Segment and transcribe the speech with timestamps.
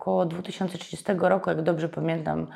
[0.00, 2.46] około 2030 roku, jak dobrze pamiętam,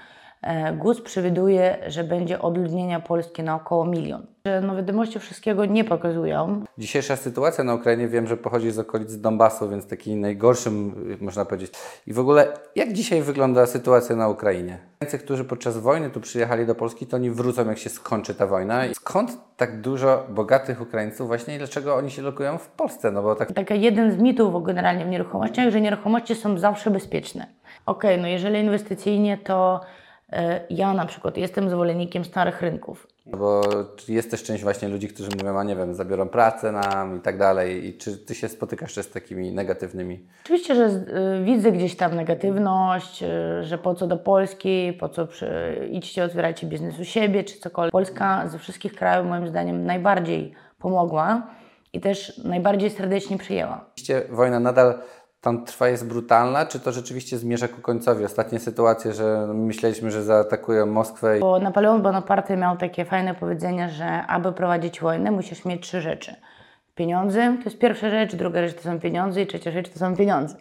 [0.76, 4.26] GUS przewiduje, że będzie odludnienia Polski na około milion.
[4.62, 6.64] No wiadomości wszystkiego nie pokazują.
[6.78, 11.72] Dzisiejsza sytuacja na Ukrainie wiem, że pochodzi z okolic Donbasu, więc taki najgorszym, można powiedzieć.
[12.06, 14.78] I w ogóle, jak dzisiaj wygląda sytuacja na Ukrainie?
[14.96, 18.46] Ukraińcy, którzy podczas wojny tu przyjechali do Polski, to oni wrócą, jak się skończy ta
[18.46, 18.86] wojna.
[18.86, 23.10] I skąd tak dużo bogatych Ukraińców właśnie i dlaczego oni się lokują w Polsce?
[23.10, 23.52] No bo tak...
[23.52, 27.46] Taki jeden z mitów generalnie w nieruchomościach, że nieruchomości są zawsze bezpieczne.
[27.86, 30.03] Okej, okay, no jeżeli inwestycyjnie, to e,
[30.70, 33.06] ja na przykład jestem zwolennikiem starych rynków.
[33.26, 33.62] No bo
[34.08, 37.38] jest też część właśnie ludzi, którzy mówią, a nie wiem, zabiorą pracę nam i tak
[37.38, 37.86] dalej.
[37.86, 40.26] I czy ty się spotykasz też z takimi negatywnymi?
[40.44, 43.26] Oczywiście, że y, widzę gdzieś tam negatywność, y,
[43.62, 45.48] że po co do Polski, po co przy,
[45.90, 47.92] idźcie, otwierajcie biznes u siebie, czy cokolwiek.
[47.92, 51.46] Polska ze wszystkich krajów moim zdaniem najbardziej pomogła
[51.92, 53.84] i też najbardziej serdecznie przyjęła.
[53.92, 54.98] Oczywiście wojna nadal
[55.44, 58.24] tam trwa jest brutalna, czy to rzeczywiście zmierza ku końcowi?
[58.24, 61.38] Ostatnie sytuacje, że myśleliśmy, że zaatakują Moskwę.
[61.40, 66.36] Bo Napoleon Bonaparte miał takie fajne powiedzenie, że aby prowadzić wojnę, musisz mieć trzy rzeczy.
[66.94, 70.16] Pieniądze to jest pierwsza rzecz, druga rzecz to są pieniądze i trzecia rzecz to są
[70.16, 70.56] pieniądze.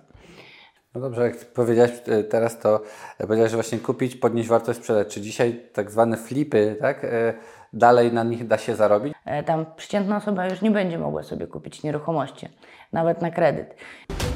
[0.95, 2.81] No dobrze, jak powiedziałeś e, teraz, to
[3.18, 5.08] powiedziałeś, że właśnie kupić, podnieść wartość, sprzedać.
[5.08, 7.03] Czy dzisiaj tak zwane flipy, tak?
[7.03, 7.34] E,
[7.73, 9.14] dalej na nich da się zarobić?
[9.25, 12.50] E, tam przeciętna osoba już nie będzie mogła sobie kupić nieruchomości,
[12.94, 13.75] nawet na kredyt.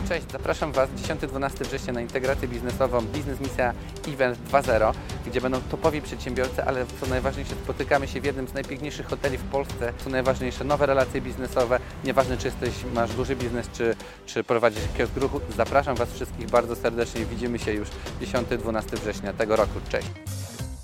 [0.10, 3.74] Cześć, zapraszam Was 10-12 września na integrację biznesową Biznes Misja
[4.08, 4.94] Event 2.0,
[5.26, 9.44] gdzie będą topowi przedsiębiorcy, ale co najważniejsze spotykamy się w jednym z najpiękniejszych hoteli w
[9.44, 9.94] Polsce.
[10.04, 15.16] Co najważniejsze nowe relacje biznesowe, nieważne czy jesteś, masz duży biznes, czy, czy prowadzisz jakiegoś
[15.16, 15.42] ruchu.
[15.58, 17.26] Zapraszam Was wszystkich bardzo serdecznie.
[17.26, 17.88] Widzimy się już
[18.22, 19.80] 10-12 września tego roku.
[19.90, 20.08] Cześć!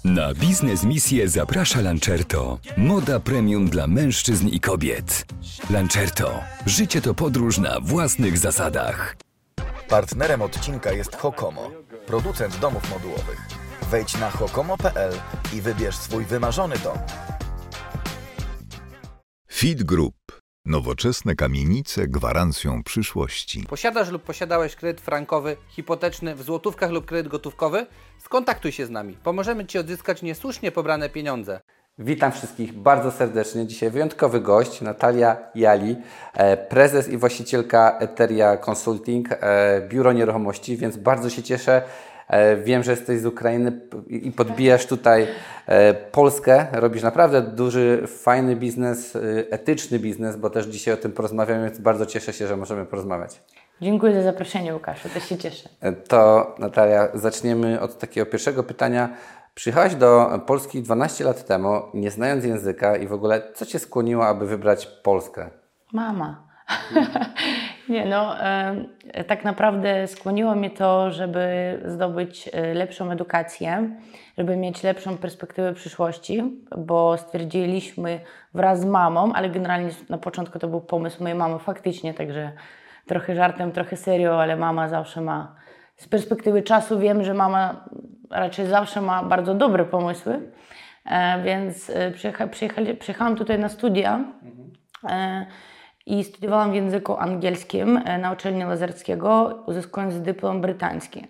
[0.04, 2.60] Na biznes misję zaprasza Lancerto.
[2.78, 5.26] Moda premium dla mężczyzn i kobiet.
[5.70, 6.44] Lancerto.
[6.66, 9.16] Życie to podróż na własnych zasadach.
[9.90, 11.72] Partnerem odcinka jest Hokomo,
[12.06, 13.42] producent domów modułowych.
[13.92, 15.14] Wejdź na hokomo.pl
[15.54, 16.98] i wybierz swój wymarzony dom.
[19.52, 23.66] Feed Group Nowoczesne kamienice gwarancją przyszłości.
[23.70, 27.86] Posiadasz lub posiadałeś kredyt frankowy, hipoteczny w złotówkach lub kredyt gotówkowy?
[28.20, 29.18] Skontaktuj się z nami.
[29.24, 31.60] Pomożemy Ci odzyskać niesłusznie pobrane pieniądze.
[32.00, 33.68] Witam wszystkich bardzo serdecznie.
[33.68, 35.96] Dzisiaj wyjątkowy gość, Natalia Jali,
[36.34, 41.82] e, prezes i właścicielka Eteria Consulting, e, biuro nieruchomości, więc bardzo się cieszę,
[42.64, 45.28] wiem, że jesteś z Ukrainy i podbijasz tutaj
[45.68, 46.68] e, Polskę.
[46.72, 49.20] Robisz naprawdę duży, fajny biznes, e,
[49.50, 53.42] etyczny biznes, bo też dzisiaj o tym porozmawiamy, więc bardzo cieszę się, że możemy porozmawiać.
[53.82, 55.70] Dziękuję za zaproszenie, Łukaszu, też się cieszę.
[56.08, 59.10] To Natalia, zaczniemy od takiego pierwszego pytania.
[59.56, 64.28] Przyjechałaś do Polski 12 lat temu, nie znając języka i w ogóle, co Cię skłoniło,
[64.28, 65.50] aby wybrać Polskę?
[65.94, 66.48] Mama.
[67.90, 73.90] Nie, no, e, tak naprawdę skłoniło mnie to, żeby zdobyć e, lepszą edukację,
[74.38, 76.44] żeby mieć lepszą perspektywę przyszłości,
[76.78, 78.20] bo stwierdziliśmy
[78.54, 82.52] wraz z mamą, ale generalnie na początku to był pomysł mojej mamy faktycznie, także
[83.06, 85.56] trochę żartem, trochę serio, ale mama zawsze ma,
[85.98, 87.86] z perspektywy czasu wiem, że mama
[88.30, 90.52] raczej zawsze ma bardzo dobre pomysły,
[91.06, 92.48] e, więc e, przyjecha,
[93.00, 94.20] przyjechałam tutaj na studia.
[95.10, 95.46] E,
[96.06, 101.28] i studiowałam w języku angielskim e, na uczelni Lazerskiego, uzyskując dyplom brytański.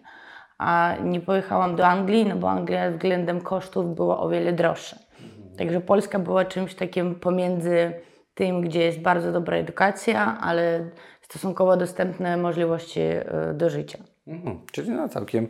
[0.58, 4.98] A nie pojechałam do Anglii, no bo Anglia względem kosztów była o wiele droższa.
[5.58, 7.94] Także Polska była czymś takim pomiędzy
[8.34, 10.90] tym, gdzie jest bardzo dobra edukacja, ale
[11.22, 13.98] stosunkowo dostępne możliwości e, do życia.
[14.28, 15.48] Mhm, czyli no całkiem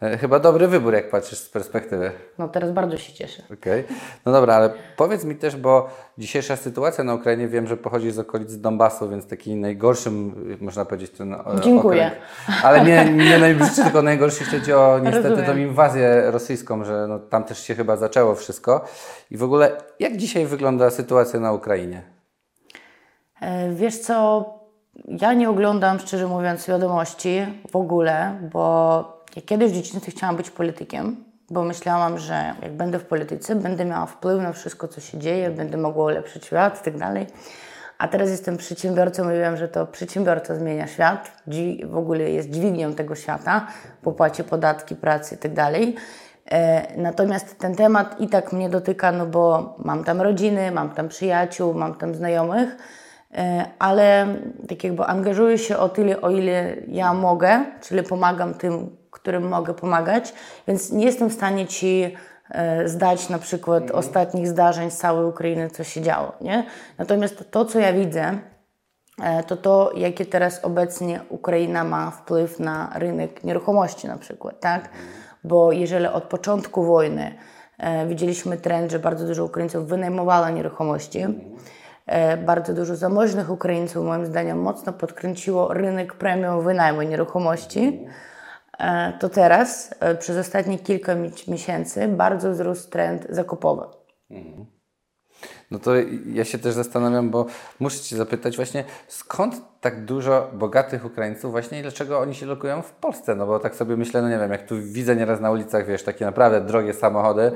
[0.00, 2.10] chyba dobry wybór, jak patrzysz z perspektywy.
[2.38, 3.42] No teraz bardzo się cieszę.
[3.44, 3.84] Okej.
[3.84, 3.96] Okay.
[4.26, 8.18] No dobra, ale powiedz mi też, bo dzisiejsza sytuacja na Ukrainie, wiem, że pochodzi z
[8.18, 12.06] okolic Donbasu, więc taki najgorszym, można powiedzieć, ten e, Dziękuję.
[12.06, 12.64] Okręg.
[12.64, 15.50] Ale nie, nie najbliższy, tylko najgorszy, jeśli chodzi o niestety Rozumiem.
[15.50, 18.84] tą inwazję rosyjską, że no, tam też się chyba zaczęło wszystko.
[19.30, 22.02] I w ogóle, jak dzisiaj wygląda sytuacja na Ukrainie?
[23.40, 24.44] E, wiesz co,
[25.20, 30.50] ja nie oglądam, szczerze mówiąc, wiadomości w ogóle, bo ja kiedyś w dzieciństwie chciałam być
[30.50, 35.18] politykiem, bo myślałam, że jak będę w polityce, będę miała wpływ na wszystko, co się
[35.18, 37.26] dzieje, będę mogła ulepszyć świat i tak dalej.
[37.98, 41.32] A teraz jestem przedsiębiorcą i wiem, że to przedsiębiorca zmienia świat,
[41.84, 43.66] w ogóle jest dźwignią tego świata,
[44.02, 45.96] popłacie podatki, pracy i tak dalej.
[46.50, 51.08] E, natomiast ten temat i tak mnie dotyka, no bo mam tam rodziny, mam tam
[51.08, 52.76] przyjaciół, mam tam znajomych,
[53.34, 54.26] e, ale
[54.68, 59.74] tak jakby angażuję się o tyle, o ile ja mogę, czyli pomagam tym, którym mogę
[59.74, 60.32] pomagać,
[60.68, 62.16] więc nie jestem w stanie Ci
[62.50, 63.98] e, zdać na przykład mhm.
[63.98, 66.32] ostatnich zdarzeń z całej Ukrainy, co się działo.
[66.40, 66.64] Nie?
[66.98, 68.38] Natomiast to, co ja widzę,
[69.22, 74.88] e, to to, jaki teraz obecnie Ukraina ma wpływ na rynek nieruchomości na przykład, tak?
[75.44, 77.34] Bo jeżeli od początku wojny
[77.78, 81.24] e, widzieliśmy trend, że bardzo dużo Ukraińców wynajmowało nieruchomości,
[82.06, 88.27] e, bardzo dużo zamożnych Ukraińców, moim zdaniem, mocno podkręciło rynek premium wynajmu nieruchomości, e,
[89.20, 93.82] to teraz e, przez ostatnie kilka mi- miesięcy bardzo wzrósł trend zakupowy.
[95.70, 95.90] No to
[96.26, 97.46] ja się też zastanawiam, bo
[97.80, 102.82] muszę Cię zapytać właśnie, skąd tak dużo bogatych Ukraińców właśnie i dlaczego oni się lokują
[102.82, 103.34] w Polsce?
[103.34, 106.02] No bo tak sobie myślę, no nie wiem, jak tu widzę nieraz na ulicach, wiesz,
[106.02, 107.52] takie naprawdę drogie samochody,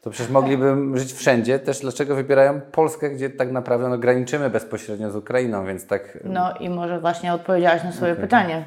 [0.00, 1.58] to przecież mogliby żyć wszędzie.
[1.58, 6.54] Też dlaczego wybierają Polskę, gdzie tak naprawdę no, graniczymy bezpośrednio z Ukrainą, więc tak, No
[6.60, 8.64] i może właśnie odpowiedziałaś na swoje pytanie.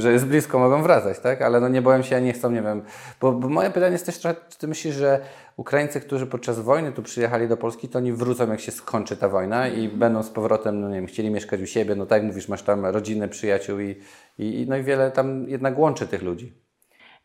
[0.00, 1.42] Że jest blisko, mogą wracać, tak?
[1.42, 2.82] Ale no nie boją się, nie chcą, nie wiem.
[3.20, 5.20] Bo, bo moje pytanie jest też trochę, czy Ty myślisz, że
[5.56, 9.28] Ukraińcy, którzy podczas wojny tu przyjechali do Polski, to oni wrócą, jak się skończy ta
[9.28, 12.48] wojna i będą z powrotem, no nie wiem, chcieli mieszkać u siebie, no tak mówisz,
[12.48, 13.96] masz tam rodziny, przyjaciół i,
[14.38, 16.52] i no i wiele tam jednak łączy tych ludzi.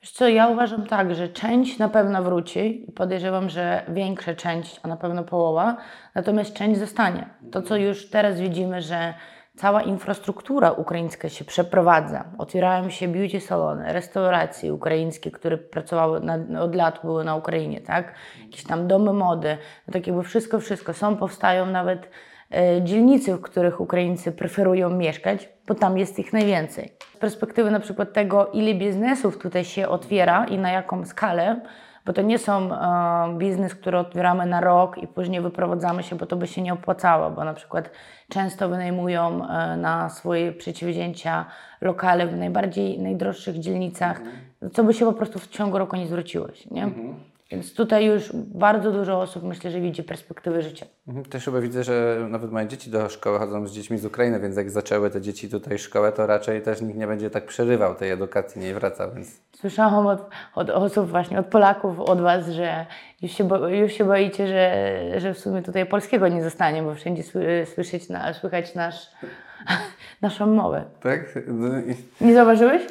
[0.03, 4.79] Wiesz co, ja uważam tak, że część na pewno wróci i podejrzewam, że większa część,
[4.83, 5.77] a na pewno połowa,
[6.15, 7.29] natomiast część zostanie.
[7.51, 9.13] To, co już teraz widzimy, że
[9.57, 12.25] cała infrastruktura ukraińska się przeprowadza.
[12.37, 18.13] Otwierają się beauty salony, restauracje ukraińskie, które pracowały na, od lat, były na Ukrainie, tak?
[18.41, 19.57] Jakieś tam domy mody,
[19.87, 20.93] no tak jakby wszystko, wszystko.
[20.93, 22.09] Są, powstają nawet
[22.51, 26.93] e, dzielnicy, w których Ukraińcy preferują mieszkać, bo tam jest ich najwięcej.
[27.13, 31.61] Z perspektywy na przykład tego, ile biznesów tutaj się otwiera i na jaką skalę,
[32.05, 36.25] bo to nie są e, biznes, który otwieramy na rok i później wyprowadzamy się, bo
[36.25, 37.89] to by się nie opłacało, bo na przykład
[38.29, 41.45] często wynajmują e, na swoje przedsięwzięcia
[41.81, 44.21] lokale w najbardziej, najdroższych dzielnicach,
[44.73, 46.87] co by się po prostu w ciągu roku nie zwróciło się, nie?
[47.53, 50.85] Więc tutaj już bardzo dużo osób myślę, że widzi perspektywy życia.
[51.07, 54.39] Mhm, Też chyba widzę, że nawet moje dzieci do szkoły chodzą z dziećmi z Ukrainy,
[54.39, 57.95] więc jak zaczęły te dzieci tutaj szkołę, to raczej też nikt nie będzie tak przerywał
[57.95, 59.41] tej edukacji, nie wraca, więc...
[59.55, 62.85] Słyszałam od, od osób właśnie, od Polaków, od Was, że
[63.21, 66.95] już się, bo, już się boicie, że, że w sumie tutaj polskiego nie zostanie, bo
[66.95, 69.07] wszędzie sły, słyszeć na, słychać nasz,
[70.21, 70.83] naszą mowę.
[71.01, 71.39] Tak?
[71.47, 72.81] No i- Nie zauważyłeś?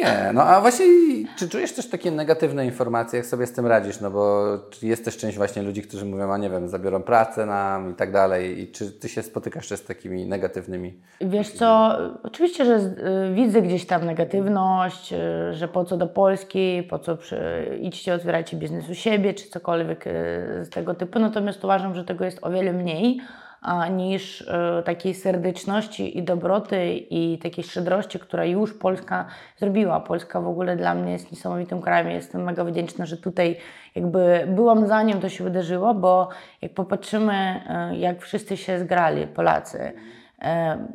[0.00, 0.86] Nie, no a właśnie
[1.36, 4.00] czy czujesz też takie negatywne informacje, jak sobie z tym radzisz?
[4.00, 4.44] No bo
[4.82, 8.12] jest też część właśnie ludzi, którzy mówią, a nie wiem, zabiorą pracę nam i tak
[8.12, 8.60] dalej.
[8.60, 10.94] I czy ty się spotykasz też z takimi negatywnymi?
[11.20, 16.82] Wiesz co, oczywiście, że y, widzę gdzieś tam negatywność, y, że po co do Polski,
[16.90, 17.38] po co przy,
[17.80, 20.10] idźcie, otwierajcie biznes u siebie, czy cokolwiek y,
[20.64, 21.18] z tego typu.
[21.18, 23.20] Natomiast uważam, że tego jest o wiele mniej
[23.90, 24.46] niż y,
[24.84, 29.26] takiej serdeczności i dobroty i takiej szczodrości, która już Polska
[29.56, 30.00] zrobiła.
[30.00, 32.10] Polska w ogóle dla mnie jest niesamowitym krajem.
[32.10, 33.56] Jestem mega wdzięczna, że tutaj
[33.94, 36.28] jakby byłam zanim to się wydarzyło, bo
[36.62, 37.60] jak popatrzymy,
[37.92, 40.17] y, jak wszyscy się zgrali, Polacy, E,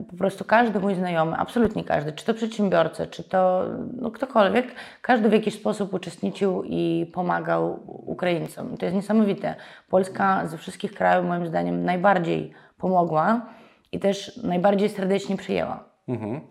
[0.09, 3.65] Po prostu każdy mój znajomy, absolutnie każdy, czy to przedsiębiorca, czy to
[4.01, 4.65] no, ktokolwiek,
[5.01, 8.73] każdy w jakiś sposób uczestniczył i pomagał Ukraińcom.
[8.73, 9.55] I to jest niesamowite.
[9.89, 13.45] Polska ze wszystkich krajów, moim zdaniem, najbardziej pomogła
[13.91, 15.83] i też najbardziej serdecznie przyjęła.
[16.07, 16.41] Mhm.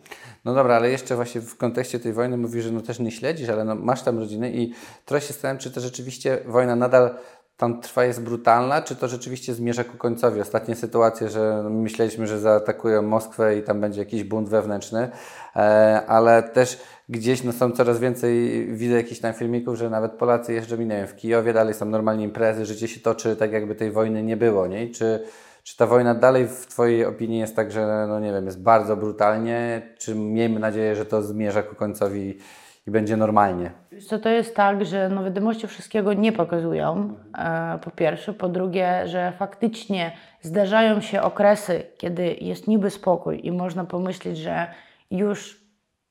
[0.45, 3.49] No dobra, ale jeszcze właśnie w kontekście tej wojny mówisz, że no też nie śledzisz,
[3.49, 4.73] ale no masz tam rodziny i
[5.05, 7.15] trochę się zastanawiam, czy to rzeczywiście wojna nadal
[7.57, 10.41] tam trwa, jest brutalna, czy to rzeczywiście zmierza ku końcowi.
[10.41, 15.11] Ostatnie sytuacje, że myśleliśmy, że zaatakują Moskwę i tam będzie jakiś bunt wewnętrzny,
[15.57, 20.53] e, ale też gdzieś no, są coraz więcej, widzę jakichś tam filmików, że nawet Polacy
[20.53, 23.91] jeżdżą nie wiem, w Kijowie dalej są normalnie imprezy, życie się toczy tak jakby tej
[23.91, 24.91] wojny nie było, nie?
[24.91, 25.25] Czy,
[25.63, 28.97] czy ta wojna dalej w Twojej opinii jest tak, że no nie wiem, jest bardzo
[28.97, 32.39] brutalnie, czy miejmy nadzieję, że to zmierza ku końcowi
[32.87, 33.71] i będzie normalnie?
[34.09, 38.33] Co to jest tak, że no wiadomości wszystkiego nie pokazują, e, po pierwsze.
[38.33, 44.67] Po drugie, że faktycznie zdarzają się okresy, kiedy jest niby spokój i można pomyśleć, że
[45.11, 45.63] już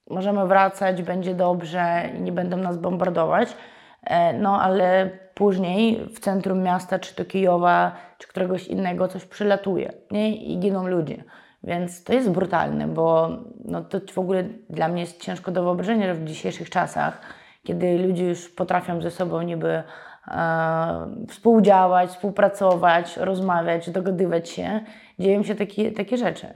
[0.10, 3.50] możemy wracać, będzie dobrze i nie będą nas bombardować.
[4.04, 9.94] E, No ale później w centrum miasta, czy to Kijowa, czy któregoś innego, coś przylatuje
[10.12, 10.36] nie?
[10.36, 11.24] i giną ludzie.
[11.64, 13.30] Więc to jest brutalne, bo
[13.66, 17.22] no, to w ogóle dla mnie jest ciężko do wyobrażenia, że w dzisiejszych czasach,
[17.64, 19.84] kiedy ludzie już potrafią ze sobą niby
[20.28, 24.80] e, współdziałać, współpracować, rozmawiać, dogadywać się,
[25.22, 26.48] dzieją się takie, takie rzeczy.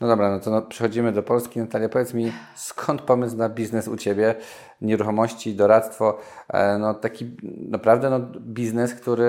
[0.00, 1.60] No dobra, no to no, przechodzimy do Polski.
[1.60, 4.34] Natalia, powiedz mi, skąd pomysł na biznes u Ciebie?
[4.80, 7.36] Nieruchomości, doradztwo, e, no taki
[7.68, 9.24] naprawdę no, biznes, który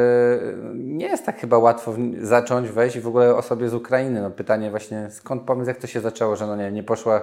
[0.73, 4.21] nie jest tak chyba łatwo zacząć, wejść i w ogóle osobie z Ukrainy.
[4.21, 7.21] No pytanie właśnie, skąd pomysł, jak to się zaczęło, że no nie, nie poszła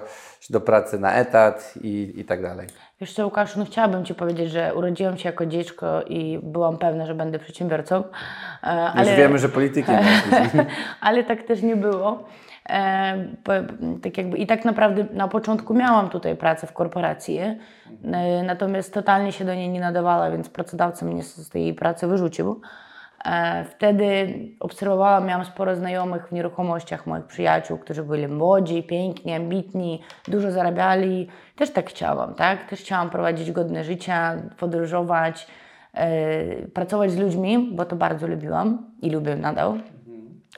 [0.49, 2.67] do pracy na etat i, i tak dalej?
[3.01, 7.05] Wiesz co, Łukasz, no chciałabym Ci powiedzieć, że urodziłam się jako dziecko i byłam pewna,
[7.05, 8.03] że będę przedsiębiorcą.
[8.63, 9.95] e, Już wiemy, że politykiem.
[11.01, 12.23] ale tak też nie było.
[12.69, 13.27] E,
[14.03, 17.57] tak jakby, I tak naprawdę na początku miałam tutaj pracę w korporacji, e,
[18.43, 22.61] natomiast totalnie się do niej nie nadawała, więc pracodawca mnie z tej pracy wyrzucił.
[23.25, 30.01] E, wtedy obserwowałam, miałam sporo znajomych w nieruchomościach, moich przyjaciół, którzy byli młodzi, piękni, ambitni,
[30.27, 31.27] dużo zarabiali.
[31.55, 32.69] Też tak chciałam, tak?
[32.69, 34.13] Też chciałam prowadzić godne życie,
[34.59, 35.47] podróżować,
[36.73, 39.79] pracować z ludźmi, bo to bardzo lubiłam i lubię nadal.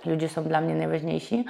[0.06, 1.46] Ludzie są dla mnie najważniejsi.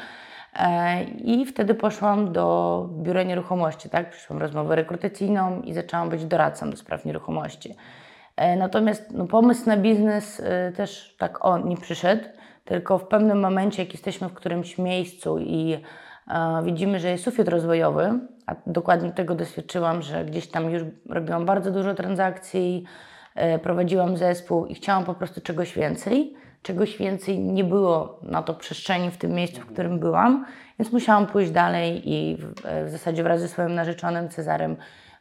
[0.55, 4.09] E, I wtedy poszłam do biura nieruchomości, tak?
[4.09, 7.75] Przyszłam rozmowę rekrutacyjną i zaczęłam być doradcą do spraw nieruchomości.
[8.35, 12.23] E, natomiast no, pomysł na biznes e, też tak on nie przyszedł,
[12.65, 15.79] tylko w pewnym momencie, jak jesteśmy w którymś miejscu i
[16.63, 21.71] widzimy, że jest sufit rozwojowy, a dokładnie tego doświadczyłam, że gdzieś tam już robiłam bardzo
[21.71, 22.83] dużo transakcji,
[23.63, 26.35] prowadziłam zespół i chciałam po prostu czegoś więcej,
[26.65, 30.45] czegoś więcej nie było na to przestrzeni w tym miejscu, w którym byłam,
[30.79, 32.53] więc musiałam pójść dalej i w,
[32.87, 34.75] w zasadzie wraz ze swoim narzeczonym Cezarem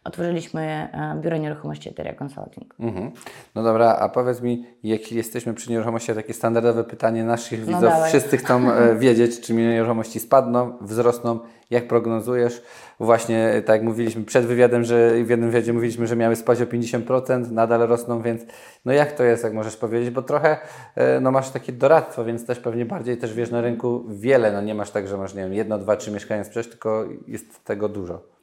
[0.05, 2.75] otworzyliśmy e, biuro nieruchomości Eteria Consulting.
[2.81, 3.11] Mhm.
[3.55, 7.83] No dobra, a powiedz mi, jeśli jesteśmy przy nieruchomości, takie standardowe pytanie naszych No widzów,
[7.83, 8.09] dawaj.
[8.09, 11.39] wszyscy chcą e, wiedzieć, czy nieruchomości spadną, wzrosną,
[11.71, 12.63] jak prognozujesz?
[13.01, 16.67] Właśnie tak jak mówiliśmy przed wywiadem, że w jednym wywiadzie mówiliśmy, że miały spaść o
[16.67, 18.43] 50%, nadal rosną, więc
[18.85, 20.57] no jak to jest, jak możesz powiedzieć, bo trochę
[20.95, 24.63] e, no masz takie doradztwo, więc też pewnie bardziej też wiesz na rynku wiele, no
[24.63, 27.89] nie masz tak, że masz nie wiem, jedno, dwa, trzy mieszkania sprzedać, tylko jest tego
[27.89, 28.34] dużo.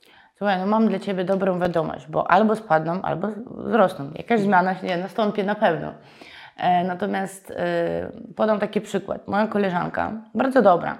[0.41, 4.11] Słuchaj, no mam dla Ciebie dobrą wiadomość, bo albo spadną, albo wzrosną.
[4.15, 5.93] Jakaś zmiana się nastąpi na pewno.
[6.57, 9.27] E, natomiast e, podam taki przykład.
[9.27, 10.97] Moja koleżanka, bardzo dobra,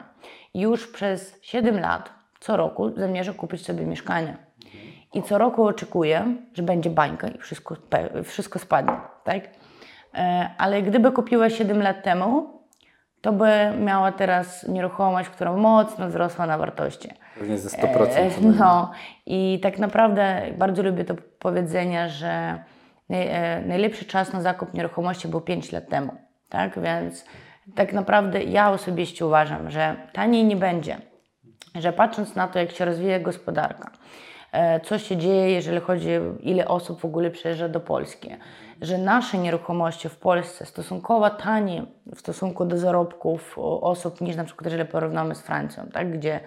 [0.54, 4.38] już przez 7 lat co roku zamierza kupić sobie mieszkanie.
[5.14, 7.76] I co roku oczekuje, że będzie bańka i wszystko,
[8.24, 8.98] wszystko spadnie.
[9.24, 9.44] Tak?
[10.14, 12.61] E, ale gdyby kupiła 7 lat temu,
[13.22, 17.10] to by miała teraz nieruchomość, która mocno wzrosła na wartości.
[17.40, 18.08] Pewnie ze 100%.
[18.16, 18.92] E, No
[19.26, 22.64] i tak naprawdę bardzo lubię to powiedzenie, że
[23.10, 26.14] naj, e, najlepszy czas na zakup nieruchomości był 5 lat temu.
[26.50, 26.80] Tak?
[26.80, 27.26] Więc
[27.76, 30.98] tak naprawdę ja osobiście uważam, że taniej nie będzie.
[31.76, 33.92] Że patrząc na to, jak się rozwija gospodarka,
[34.52, 38.30] e, co się dzieje, jeżeli chodzi o ile osób w ogóle przyjeżdża do Polski,
[38.82, 41.86] że nasze nieruchomości w Polsce stosunkowo tanie
[42.16, 46.12] w stosunku do zarobków osób niż na przykład jeżeli porównamy z Francją, tak?
[46.18, 46.40] gdzie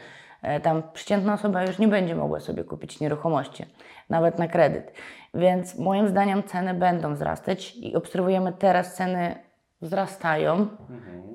[0.43, 3.67] e, tam przeciętna osoba już nie będzie mogła sobie kupić nieruchomości,
[4.11, 4.93] nawet na kredyt.
[5.35, 9.35] Więc moim zdaniem ceny będą wzrastać i obserwujemy teraz ceny
[9.83, 10.67] wzrastają.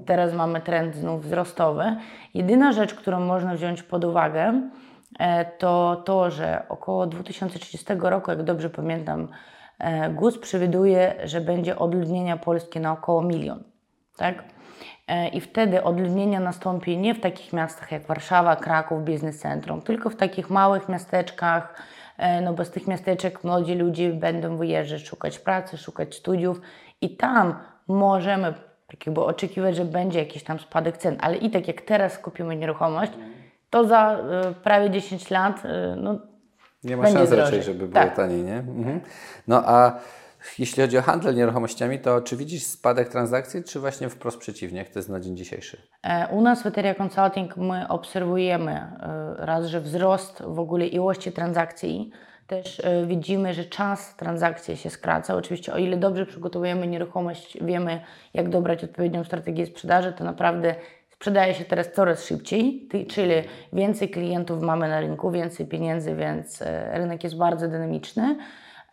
[0.06, 1.96] Teraz mamy trend znów wzrostowy.
[2.34, 4.70] Jedyna rzecz, którą można wziąć pod uwagę,
[5.20, 9.28] e, to to, że około 2030 roku, jak dobrze pamiętam,
[10.10, 13.64] GUS przewiduje, że będzie odludnienia Polski na około milion.
[14.18, 14.44] Tak?
[15.08, 20.10] E, I wtedy odludnienie nastąpi nie w takich miastach jak Warszawa, Kraków, Biznes Centrum, tylko
[20.10, 21.82] w takich małych miasteczkach,
[22.18, 26.62] e, no bo z tych miasteczek młodzi ludzie będą wyjeżdżać, szukać pracy, szukać studiów
[27.02, 28.54] i tam możemy
[28.88, 32.56] tak jakby oczekiwać, że będzie jakiś tam spadek cen, ale i tak jak teraz kupimy
[32.56, 33.12] nieruchomość,
[33.70, 36.20] to za e, prawie 10 lat e, no,
[36.84, 37.46] Nie ma Będzie szans drożej.
[37.46, 38.16] raczej, żeby było Tak.
[38.16, 38.58] taniej, nie?
[38.58, 39.02] Mhm.
[39.48, 40.00] No a
[40.60, 44.90] jeśli chodzi o handel nieruchomościami, to czy widzisz spadek transakcji, czy właśnie wprost przeciwnie, jak
[44.90, 45.82] to jest na dzień dzisiejszy?
[46.04, 51.32] E, U nas w Eteria Consulting my obserwujemy e, raz, że wzrost w ogóle ilości
[51.32, 52.12] transakcji.
[52.48, 55.36] Też e, widzimy, że czas transakcji się skraca.
[55.36, 58.02] Oczywiście o ile dobrze przygotowujemy nieruchomość, wiemy
[58.34, 60.76] jak dobrać odpowiednią strategię sprzedaży, to naprawdę
[61.20, 63.34] sprzedaje się teraz coraz szybciej, czyli
[63.74, 68.38] więcej klientów mamy na rynku, więcej pieniędzy, więc e, rynek jest bardzo dynamiczny.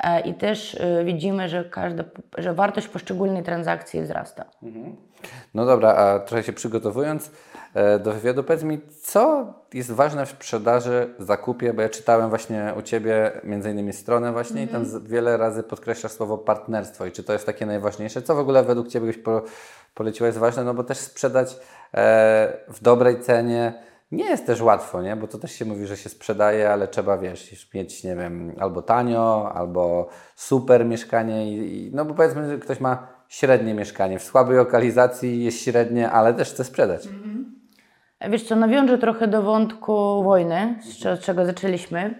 [0.04, 2.04] E, I też e, widzimy, że, każda,
[2.38, 4.45] że wartość poszczególnej transakcji wzrasta.
[5.54, 7.30] No dobra, a trochę się przygotowując
[8.00, 12.83] do wywiadu, powiedz mi, co jest ważne w sprzedaży, zakupie, bo ja czytałem właśnie u
[12.83, 17.23] Ciebie między innymi stronę właśnie i tam z- wiele razy podkreślasz słowo partnerstwo i czy
[17.25, 18.23] to jest takie najważniejsze?
[18.23, 19.42] Co w ogóle według Ciebie byś po,
[19.95, 20.64] poleciła jest ważne?
[20.64, 21.56] No bo też sprzedać
[21.95, 23.75] e, w dobrej cenie
[24.12, 25.16] nie jest też łatwo, nie?
[25.16, 28.83] Bo to też się mówi, że się sprzedaje, ale trzeba, wiesz, mieć, nie wiem, albo
[28.83, 34.23] tanio, albo super mieszkanie i, i no bo powiedzmy, że ktoś ma średnie mieszkanie, w
[34.23, 37.09] słabej lokalizacji jest średnie, ale też chce sprzedać.
[38.20, 42.14] Wiesz co, nawiążę trochę do wątku wojny, z czego zaczęliśmy,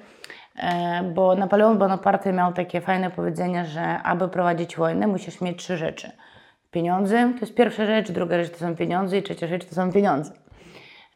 [0.57, 5.77] e, bo Napoleon Bonaparte miał takie fajne powiedzenie, że aby prowadzić wojnę, musisz mieć trzy
[5.77, 6.11] rzeczy.
[6.71, 9.93] Pieniądze to jest pierwsza rzecz, druga rzecz to są pieniądze i trzecia rzecz to są
[9.93, 10.33] pieniądze.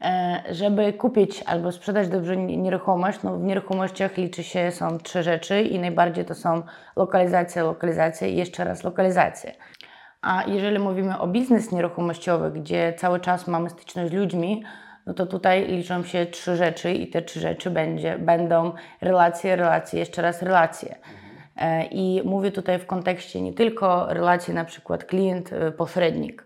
[0.00, 5.22] E, Żeby kupić albo sprzedać dobrze nie- nieruchomość, no w nieruchomościach liczy się, są trzy
[5.22, 6.62] rzeczy i najbardziej to są
[6.96, 9.50] lokalizacja, lokalizacja i jeszcze raz lokalizacja.
[10.22, 14.64] A jeżeli mówimy o biznes nieruchomościowy, gdzie cały czas mamy styczność z ludźmi,
[15.06, 20.00] no to tutaj liczą się trzy rzeczy i te trzy rzeczy będzie, będą relacje, relacje,
[20.00, 20.96] jeszcze raz relacje.
[21.56, 26.44] E, I mówię tutaj w kontekście nie tylko relacji na przykład klient-pośrednik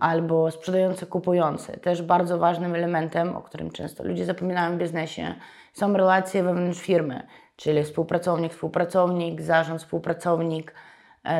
[0.00, 1.72] albo sprzedający, kupujący.
[1.72, 5.34] Też bardzo ważnym elementem, o którym często ludzie zapominają w biznesie,
[5.72, 7.26] są relacje wewnątrz firmy,
[7.56, 10.70] czyli współpracownik, współpracownik, zarząd, współpracownik.
[10.70, 10.93] E,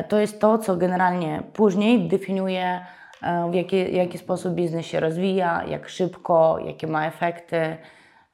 [0.07, 2.85] To jest to, co generalnie później definiuje,
[3.23, 7.77] e, w jaki, jaki sposób biznes się rozwija, jak szybko, jakie ma efekty.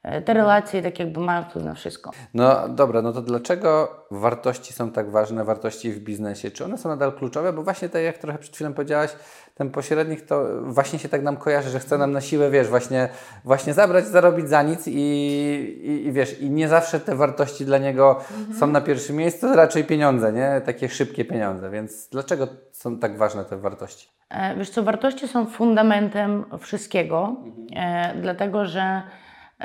[0.03, 2.11] E, Te relacje tak jakby mają wpływ na wszystko.
[2.33, 6.51] No dobra, no to dlaczego wartości są tak ważne, wartości w biznesie?
[6.51, 7.53] Czy one są nadal kluczowe?
[7.53, 9.11] Bo właśnie tak jak trochę przed chwilą powiedziałaś,
[9.55, 13.09] ten pośrednik to właśnie się tak nam kojarzy, że chce nam na siłę, wiesz, właśnie,
[13.45, 17.77] właśnie zabrać, zarobić za nic i, i, i wiesz, i nie zawsze te wartości dla
[17.77, 18.19] niego
[18.59, 20.61] są na pierwszym miejscu, raczej pieniądze, nie?
[20.65, 24.09] Takie szybkie pieniądze, więc dlaczego są tak ważne te wartości?
[24.29, 27.35] E, Wiesz co, wartości są fundamentem wszystkiego,
[27.75, 29.01] e, dlatego że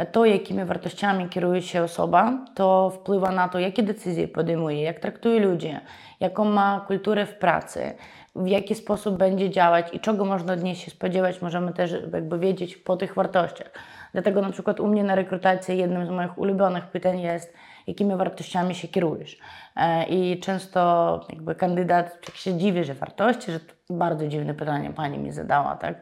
[0.04, 5.40] to, jakimi wartościami kieruje się osoba, to wpływa na to, jakie decyzje podejmuje, jak traktuje
[5.40, 5.76] ludzi,
[6.20, 7.94] jaką ma kulturę w pracy,
[8.36, 12.38] w jaki sposób będzie działać i czego można od niej się spodziewać, możemy też jakby
[12.38, 13.70] wiedzieć po tych wartościach.
[14.12, 17.54] Dlatego na przykład u mnie na rekrutacji jednym z moich ulubionych pytań jest,
[17.86, 19.38] jakimi wartościami się kierujesz.
[19.76, 24.90] E, I często jakby kandydat tak się dziwi, że wartości, że to bardzo dziwne pytanie
[24.90, 25.94] pani mi zadała, tak?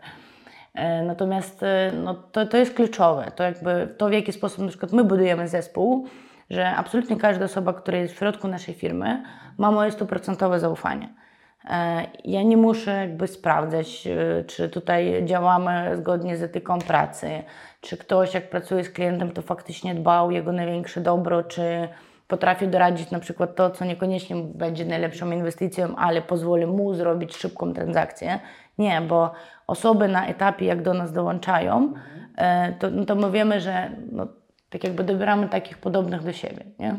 [0.75, 4.69] E, Natomiast e, no, to, to jest kluczowe, to jakby to w jaki sposób na
[4.69, 6.07] przykład my budujemy zespół,
[6.50, 9.23] że absolutnie każda osoba, która jest w środku naszej firmy
[9.59, 11.09] ma moje stuprocentowe zaufanie.
[11.71, 14.09] E, Ja nie muszę jakby sprawdzać,
[14.47, 17.31] czy tutaj działamy zgodnie z etyką pracy,
[17.81, 21.88] czy ktoś jak pracuje z klientem, to faktycznie dba o jego największe dobro, czy
[22.28, 27.75] potrafi doradzić na przykład to, co niekoniecznie będzie najlepszą inwestycją, ale pozwoli mu zrobić szybką
[27.75, 28.40] transakcję.
[28.78, 29.33] Nie, bo
[29.66, 31.93] osoby na etapie, jak do nas dołączają,
[32.37, 34.26] e, to, no to my wiemy, że no,
[34.71, 36.64] tak jakby dobieramy takich podobnych do siebie.
[36.78, 36.97] Nie?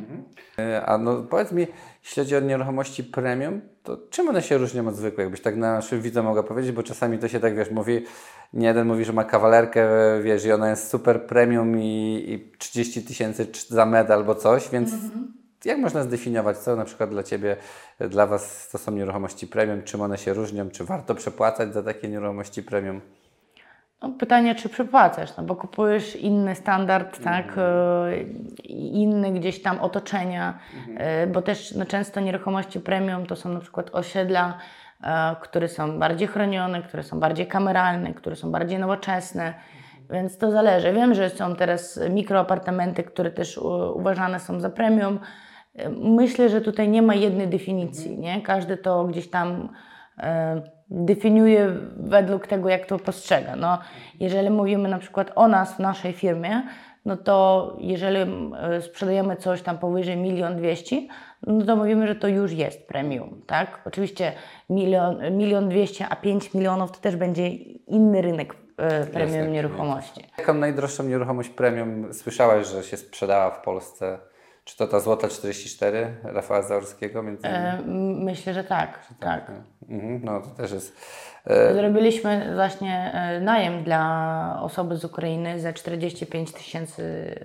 [0.59, 1.67] E, A no powiedz mi,
[2.03, 5.25] jeśli chodzi o nieruchomości premium, to czym one się różnią od zwykłych?
[5.25, 8.05] Jakbyś tak naszym widzom mogła powiedzieć, bo czasami to się tak, wiesz, mówi,
[8.53, 9.87] nie jeden mówi, że ma kawalerkę,
[10.23, 14.91] wiesz, i ona jest super premium i, i 30 tysięcy za metr albo coś, więc
[15.65, 17.57] jak można zdefiniować, co na przykład dla Ciebie,
[17.99, 22.09] dla Was to są nieruchomości premium, czym one się różnią, czy warto przepłacać za takie
[22.09, 23.01] nieruchomości premium?
[24.01, 28.17] No, pytanie, czy przepłacasz, no bo kupujesz inny standard, tak, e,
[28.73, 30.59] inny gdzieś tam otoczenia,
[30.97, 34.57] e, bo też no, często nieruchomości premium to są na przykład osiedla,
[35.03, 39.53] e, które są bardziej chronione, które są bardziej kameralne, które są bardziej nowoczesne,
[40.09, 40.93] więc to zależy.
[40.93, 43.57] Wiem, że są teraz mikroapartamenty, które też
[43.93, 45.19] uważane są za premium.
[45.99, 48.41] Myślę, że tutaj nie ma jednej definicji, nie?
[48.41, 49.69] Każdy to gdzieś tam
[50.17, 53.55] e, definiuje według tego, jak to postrzega.
[53.55, 53.79] No,
[54.19, 56.61] jeżeli mówimy na przykład o nas w naszej firmie,
[57.05, 61.07] no to jeżeli e, sprzedajemy coś tam powyżej milion dwieście,
[61.47, 63.81] no to mówimy, że to już jest premium, tak?
[63.85, 64.33] Oczywiście
[64.69, 69.51] milion, milion dwieście, a 5 milionów to też będzie inny rynek e, premium Jasne.
[69.51, 70.23] nieruchomości.
[70.37, 74.19] Jaką najdroższą nieruchomość premium słyszałeś, że się sprzedała w Polsce?
[74.65, 77.23] Czy to ta Złota 44 Rafała Zaorskiego?
[77.23, 77.65] Między innymi?
[77.65, 79.51] E, m- Myślę, że tak, tak.
[79.89, 80.97] Mhm, no to też jest.
[81.45, 87.35] E, Zrobiliśmy właśnie e, najem dla osoby z Ukrainy za 45 tysięcy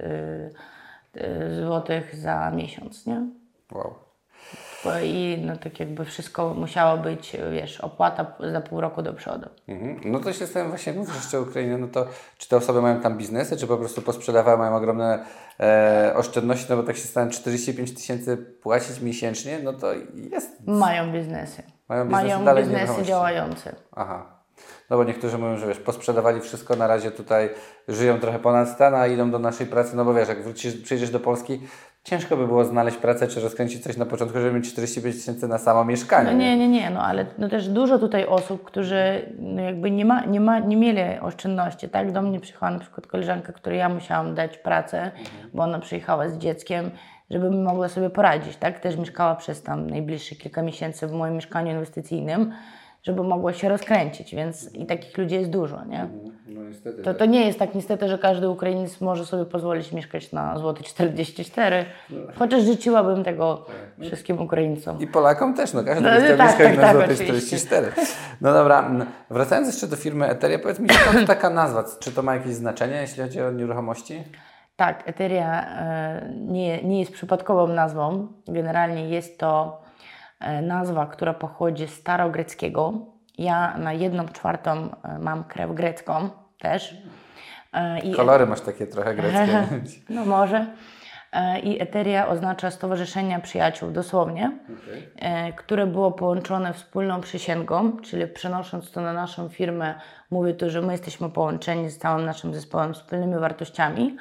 [1.60, 3.26] złotych za miesiąc, nie?
[3.72, 3.94] wow.
[5.04, 9.48] I no tak jakby wszystko musiało być, wiesz, opłata za pół roku do przodu.
[9.68, 10.00] Mhm.
[10.04, 12.06] No to się zastanawiam właśnie, mówisz jeszcze Ukrainie, no to
[12.38, 15.24] czy te osoby mają tam biznesy, czy po prostu posprzedawały, mają ogromne
[15.60, 19.92] e, oszczędności, no bo tak się stałem 45 tysięcy płacić miesięcznie, no to
[20.32, 20.66] jest.
[20.66, 21.62] Mają biznesy.
[21.88, 23.74] Mają biznesy Mają biznesy działające.
[23.92, 24.39] Aha.
[24.90, 27.50] No bo niektórzy mówią, że wiesz, posprzedawali wszystko, na razie tutaj
[27.88, 31.10] żyją trochę ponad stan, a idą do naszej pracy, no bo wiesz, jak wrócisz, przyjdziesz
[31.10, 31.60] do Polski,
[32.04, 35.58] ciężko by było znaleźć pracę, czy rozkręcić coś na początku, żeby mieć 45 tysięcy na
[35.58, 36.30] samo mieszkanie.
[36.30, 40.04] No nie, nie, nie, no ale no też dużo tutaj osób, którzy no jakby nie,
[40.04, 42.12] ma, nie, ma, nie mieli oszczędności, tak?
[42.12, 45.10] Do mnie przyjechała na przykład koleżanka, której ja musiałam dać pracę,
[45.54, 46.90] bo ona przyjechała z dzieckiem,
[47.30, 48.80] żeby mogła sobie poradzić, tak?
[48.80, 52.52] Też mieszkała przez tam najbliższe kilka miesięcy w moim mieszkaniu inwestycyjnym,
[53.02, 56.08] żeby mogła się rozkręcić, więc i takich ludzi jest dużo, nie?
[56.46, 57.02] No niestety.
[57.02, 60.82] To, to nie jest tak niestety, że każdy Ukrainiec może sobie pozwolić mieszkać na złoty
[60.82, 61.84] 44,
[62.38, 63.66] chociaż życzyłabym tego
[64.00, 65.00] wszystkim Ukraińcom.
[65.00, 67.24] I Polakom też, no każdy No, tak, mieszkać tak, na tak, oczywiście.
[67.24, 67.92] 44.
[68.40, 68.90] No dobra,
[69.30, 71.84] wracając jeszcze do firmy Eteria, powiedz mi, skąd taka nazwa?
[72.00, 74.24] Czy to ma jakieś znaczenie, jeśli chodzi o nieruchomości?
[74.76, 78.28] Tak, Eteria e, nie, nie jest przypadkową nazwą.
[78.48, 79.80] Generalnie jest to
[80.62, 82.92] nazwa, która pochodzi z starogreckiego.
[83.38, 84.70] Ja na jedną czwartą
[85.02, 86.96] e, mam krew grecką też.
[87.72, 89.66] E, I Kolory masz takie trochę greckie.
[90.14, 90.66] no może.
[91.32, 94.58] E, I Eteria oznacza Stowarzyszenia Przyjaciół, dosłownie,
[95.16, 99.94] e, które było połączone wspólną przysięgą, czyli przenosząc to na naszą firmę,
[100.30, 104.16] mówię tu, że my jesteśmy połączeni z całym naszym zespołem wspólnymi wartościami.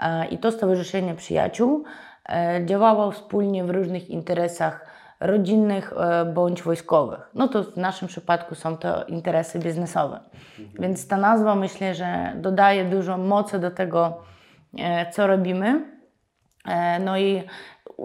[0.00, 1.84] E, I to Stowarzyszenie Przyjaciół
[2.28, 4.85] e, działało wspólnie w różnych interesach
[5.20, 7.20] rodzinnych e, bądź wojskowych.
[7.34, 10.20] No to w naszym przypadku są to interesy biznesowe.
[10.78, 14.22] Więc ta nazwa myślę, że dodaje dużo mocy do tego,
[14.78, 15.84] e, co robimy.
[16.68, 17.42] E, No i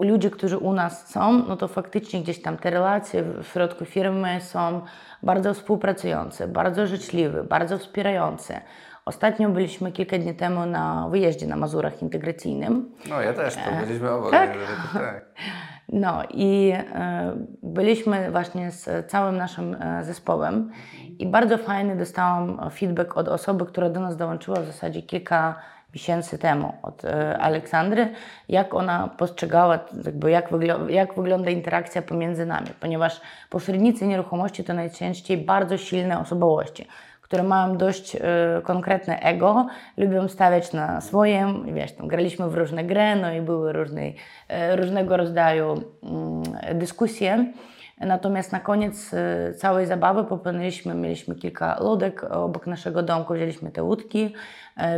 [0.00, 4.40] ludzie, którzy u nas są, no to faktycznie gdzieś tam te relacje w środku firmy
[4.40, 4.80] są
[5.22, 8.60] bardzo współpracujące, bardzo życzliwe, bardzo wspierające.
[9.04, 12.94] Ostatnio byliśmy kilka dni temu na wyjeździe na Mazurach integracyjnym.
[13.08, 14.30] No ja też, to byliśmy obok.
[14.30, 14.50] tak?
[14.94, 15.24] tak.
[15.88, 20.70] No i e, byliśmy właśnie z całym naszym e, zespołem
[21.18, 25.54] i bardzo fajny dostałam feedback od osoby, która do nas dołączyła w zasadzie kilka
[25.94, 28.08] miesięcy temu, od e, Aleksandry,
[28.48, 29.78] jak ona postrzegała,
[30.28, 36.86] jakby jak, jak wygląda interakcja pomiędzy nami, ponieważ pośrednicy nieruchomości to najczęściej bardzo silne osobowości
[37.32, 38.18] które mają dość y,
[38.62, 39.66] konkretne ego,
[39.96, 44.16] lubią stawiać na swoim, wiesz, tam graliśmy w różne gry, no i były różnej,
[44.72, 47.52] y, różnego rodzaju mm, dyskusje.
[48.00, 53.82] Natomiast na koniec y, całej zabawy popłynęliśmy, mieliśmy kilka lodek obok naszego domku, wzięliśmy te
[53.82, 54.34] łódki,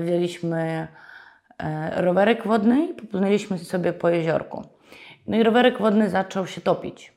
[0.02, 0.88] wzięliśmy
[1.96, 4.62] rowerek wodny i popłynęliśmy sobie po jeziorku.
[5.26, 7.12] No i rowerek wodny zaczął się topić.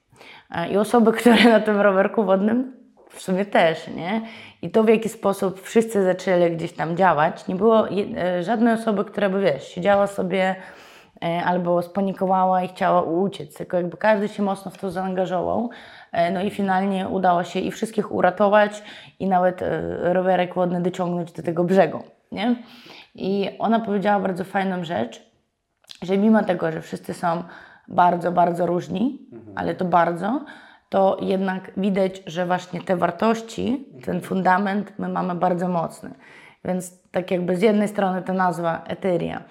[0.51, 2.77] E, I osoby, które na tym rowerku wodnym
[3.17, 4.21] w sumie też, nie?
[4.61, 7.47] I to w jaki sposób wszyscy zaczęli gdzieś tam działać.
[7.47, 10.55] Nie było e, żadnej osoby, która by, wiesz, siedziała sobie
[11.23, 15.69] e, albo spanikowała i chciała uciec, tylko jakby każdy się mocno w to zaangażował.
[16.11, 18.83] E, No i finalnie udało się i wszystkich uratować
[19.19, 19.63] i nawet
[20.01, 22.55] rowerek wodny dociągnąć do tego brzegu, nie?
[23.15, 25.31] I ona powiedziała bardzo fajną rzecz,
[26.01, 27.43] że mimo tego, że wszyscy są
[27.87, 29.19] bardzo, bardzo różni,
[29.55, 30.45] ale to bardzo,
[30.89, 36.11] to jednak widać, że właśnie te wartości, ten fundament my mamy bardzo mocny.
[36.65, 39.43] Więc tak jakby z jednej strony ta nazwa Etheria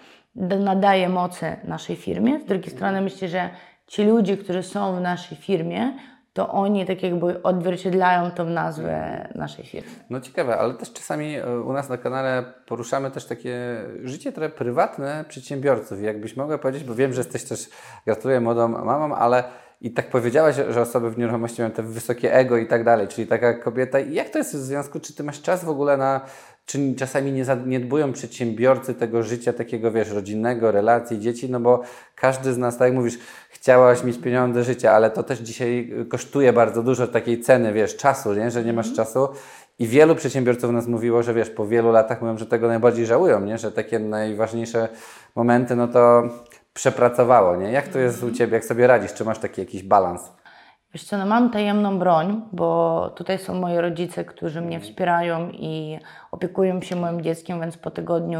[0.61, 3.51] nadaje mocy naszej firmie, z drugiej strony myślę, że
[3.87, 5.93] ci ludzie, którzy są w naszej firmie,
[6.33, 9.91] to oni tak jakby odzwierciedlają tą nazwę naszej firmy.
[10.11, 13.57] No ciekawe, ale też czasami e, u nas na kanale poruszamy też takie
[14.05, 16.03] życie trochę prywatne przedsiębiorców.
[16.03, 17.69] Jakbyś mogła powiedzieć, bo wiem, że jesteś też,
[18.07, 19.45] gratuluję młodą mamą, ale
[19.81, 23.27] i tak powiedziałaś, że osoby w nieruchomości mają te wysokie ego i tak dalej, czyli
[23.27, 24.01] taka kobieta.
[24.01, 26.21] I jak to jest w związku, czy ty masz czas w ogóle na,
[26.67, 31.83] czy czasami nie zaniedbują przedsiębiorcy tego życia takiego, wiesz, rodzinnego, relacji, dzieci, no bo
[32.15, 33.19] każdy z nas, tak jak mówisz,
[33.51, 38.35] chciałaś mieć pieniądze, życia, ale to też dzisiaj kosztuje bardzo dużo takiej ceny, wiesz, czasu,
[38.35, 38.51] nie?
[38.51, 39.29] że nie masz czasu.
[39.79, 43.41] I wielu przedsiębiorców nas mówiło, że wiesz, po wielu latach mówią, że tego najbardziej żałują,
[43.41, 43.59] nie?
[43.59, 44.89] że takie najważniejsze
[45.35, 46.23] momenty, no to
[46.77, 47.73] przepracowało, nie?
[47.73, 49.15] Jak to jest u Ciebie, jak sobie radzisz?
[49.15, 50.33] Czy masz taki jakiś balans?
[50.95, 55.99] Wiesz co, no mam tajemną broń, bo tutaj są moi rodzice, którzy mnie wspierają i
[56.31, 58.39] opiekują się moim dzieckiem, więc po tygodniu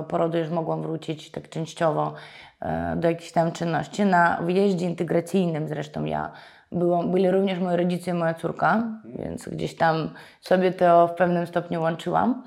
[0.00, 2.14] e, porodu już mogłam wrócić tak częściowo
[2.60, 4.04] e, do jakichś tam czynności.
[4.04, 6.32] Na wyjeździe integracyjnym zresztą ja
[6.72, 10.10] byłam, byli również moi rodzice i moja córka, więc gdzieś tam
[10.40, 12.42] sobie to w pewnym stopniu łączyłam.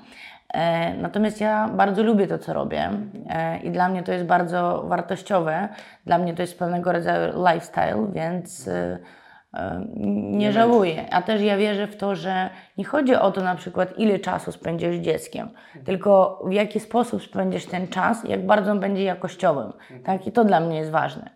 [0.54, 2.90] E, Natomiast ja bardzo lubię to, co robię
[3.28, 5.68] e, i dla mnie to jest bardzo wartościowe.
[6.06, 8.98] Dla mnie to jest pewnego rodzaju lifestyle, więc e,
[10.30, 11.06] nie żałuję.
[11.12, 14.52] A też ja wierzę w to, że nie chodzi o to na przykład, ile czasu
[14.52, 15.48] spędzisz z dzieckiem,
[15.84, 19.72] tylko w jaki sposób spędzisz ten czas, jak bardzo on będzie jakościowym.
[20.04, 20.26] Tak?
[20.26, 21.30] I to dla mnie jest ważne.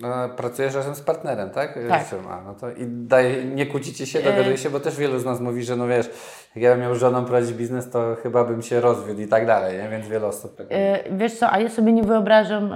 [0.00, 1.78] No, pracujesz razem z partnerem, tak?
[1.88, 2.02] Tak.
[2.04, 5.24] Z- A, no to i daj, nie kłócicie się, dogaduje się, bo też wielu z
[5.24, 6.10] nas mówi, że no wiesz,
[6.56, 9.78] jak ja bym miał żoną prowadzić biznes, to chyba bym się rozwiódł i tak dalej,
[9.82, 9.88] nie?
[9.88, 12.70] Więc wiele osób tak E, Wiesz co, a ja sobie nie wyobrażam,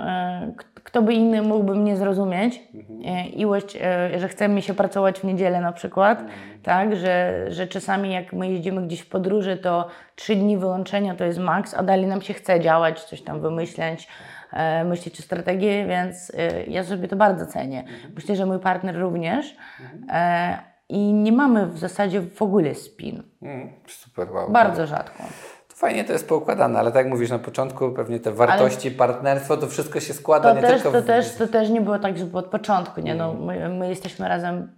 [0.57, 2.63] k- kto by inny mógłby mnie zrozumieć.
[3.05, 6.25] E, Ilość, e, że chce mi się pracować w niedzielę na przykład,
[6.63, 11.25] tak, że, że czasami jak my jeździmy gdzieś w podróży, to trzy dni wyłączenia to
[11.25, 14.09] jest maks, a dalej nam się chce działać, coś tam wymyśleć,
[14.53, 17.85] e, myśleć o strategii, więc e, ja sobie to bardzo cenię.
[18.15, 19.57] Myślę, że mój partner również.
[20.09, 23.23] E, I nie mamy w zasadzie w ogóle spin.
[23.43, 24.53] Mm, super, wow.
[24.53, 25.23] Bardzo rzadko.
[25.79, 29.57] To fajnie to jest poukładane, ale tak jak mówisz na początku, pewnie te wartości, partnerstwo,
[29.57, 31.07] to wszystko się składa To nie też, tylko to, w...
[31.07, 33.15] też, to też nie było tak, że od początku, nie?
[33.15, 34.69] No, my, my jesteśmy razem,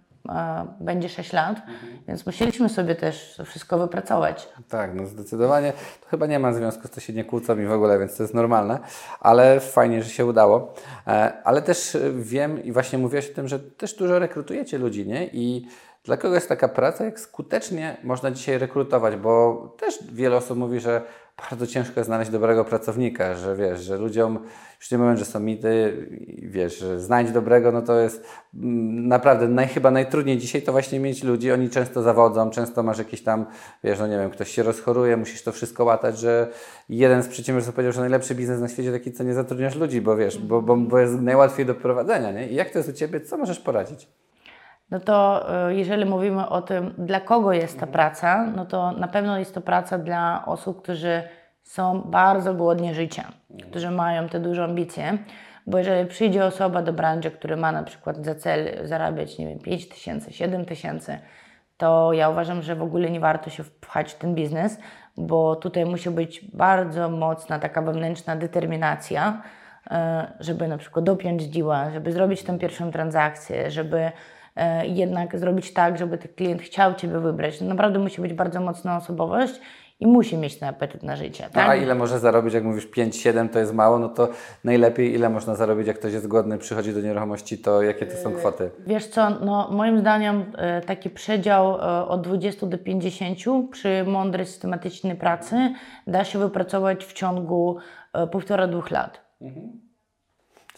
[0.79, 1.61] będzie 6 lat,
[2.07, 4.49] więc musieliśmy sobie też to wszystko wypracować.
[4.69, 5.73] Tak, no zdecydowanie.
[6.01, 8.23] To chyba nie ma związku z to się nie kłócą i w ogóle, więc to
[8.23, 8.79] jest normalne,
[9.19, 10.73] ale fajnie, że się udało.
[11.07, 15.07] E, Ale też e, wiem i właśnie mówiłaś o tym, że też dużo rekrutujecie ludzi,
[15.07, 15.27] nie?
[15.27, 15.67] I
[16.03, 20.79] dla kogo jest taka praca, jak skutecznie można dzisiaj rekrutować, bo też wiele osób mówi,
[20.79, 21.01] że
[21.49, 24.39] bardzo ciężko jest znaleźć dobrego pracownika, że wiesz, że ludziom
[24.79, 29.47] już nie mówię, że są mity, wiesz, że znajdź dobrego, no to jest mm, naprawdę
[29.47, 33.45] naj, chyba najtrudniej dzisiaj to właśnie mieć ludzi, oni często zawodzą, często masz jakieś tam,
[33.83, 36.47] wiesz, no nie wiem, ktoś się rozchoruje, musisz to wszystko łatać, że
[36.89, 40.17] jeden z przedsiębiorców powiedział, że najlepszy biznes na świecie taki, co nie zatrudniasz ludzi, bo
[40.17, 42.47] wiesz, bo, bo, bo jest najłatwiej do prowadzenia, nie?
[42.47, 44.07] I jak to jest u Ciebie, co możesz poradzić?
[44.91, 49.07] No to y, jeżeli mówimy o tym, dla kogo jest ta praca, no to na
[49.07, 51.23] pewno jest to praca dla osób, którzy
[51.63, 53.31] są bardzo głodni życia,
[53.69, 55.17] którzy mają te duże ambicje,
[55.67, 59.59] bo jeżeli przyjdzie osoba do branży, która ma na przykład za cel zarabiać, nie wiem,
[59.59, 61.19] 5 tysięcy, 7 tysięcy,
[61.77, 64.79] to ja uważam, że w ogóle nie warto się wpchać w ten biznes,
[65.17, 69.41] bo tutaj musi być bardzo mocna taka wewnętrzna determinacja,
[69.85, 69.89] y,
[70.39, 74.40] żeby na przykład dopiąć deala, żeby zrobić tę pierwszą transakcję, żeby E,
[74.83, 77.61] jednak zrobić tak, żeby ten klient chciał Ciebie wybrać.
[77.61, 79.61] Naprawdę musi być bardzo mocna osobowość
[80.01, 81.43] i musi mieć ten apetyt na życie.
[81.43, 81.55] Tak?
[81.55, 84.29] No, a ile może zarobić, jak mówisz 5-7 to jest mało, no to
[84.63, 88.33] najlepiej ile można zarobić, jak ktoś jest głodny, przychodzi do nieruchomości, to jakie to są
[88.33, 88.69] kwoty?
[88.87, 93.37] Wiesz co, no moim zdaniem e, taki przedział e, od 20 do 50
[93.71, 95.73] przy mądrej, systematycznej pracy
[96.07, 97.77] da się wypracować w ciągu
[98.31, 99.21] półtora, dwóch lat.
[99.41, 99.90] Mhm.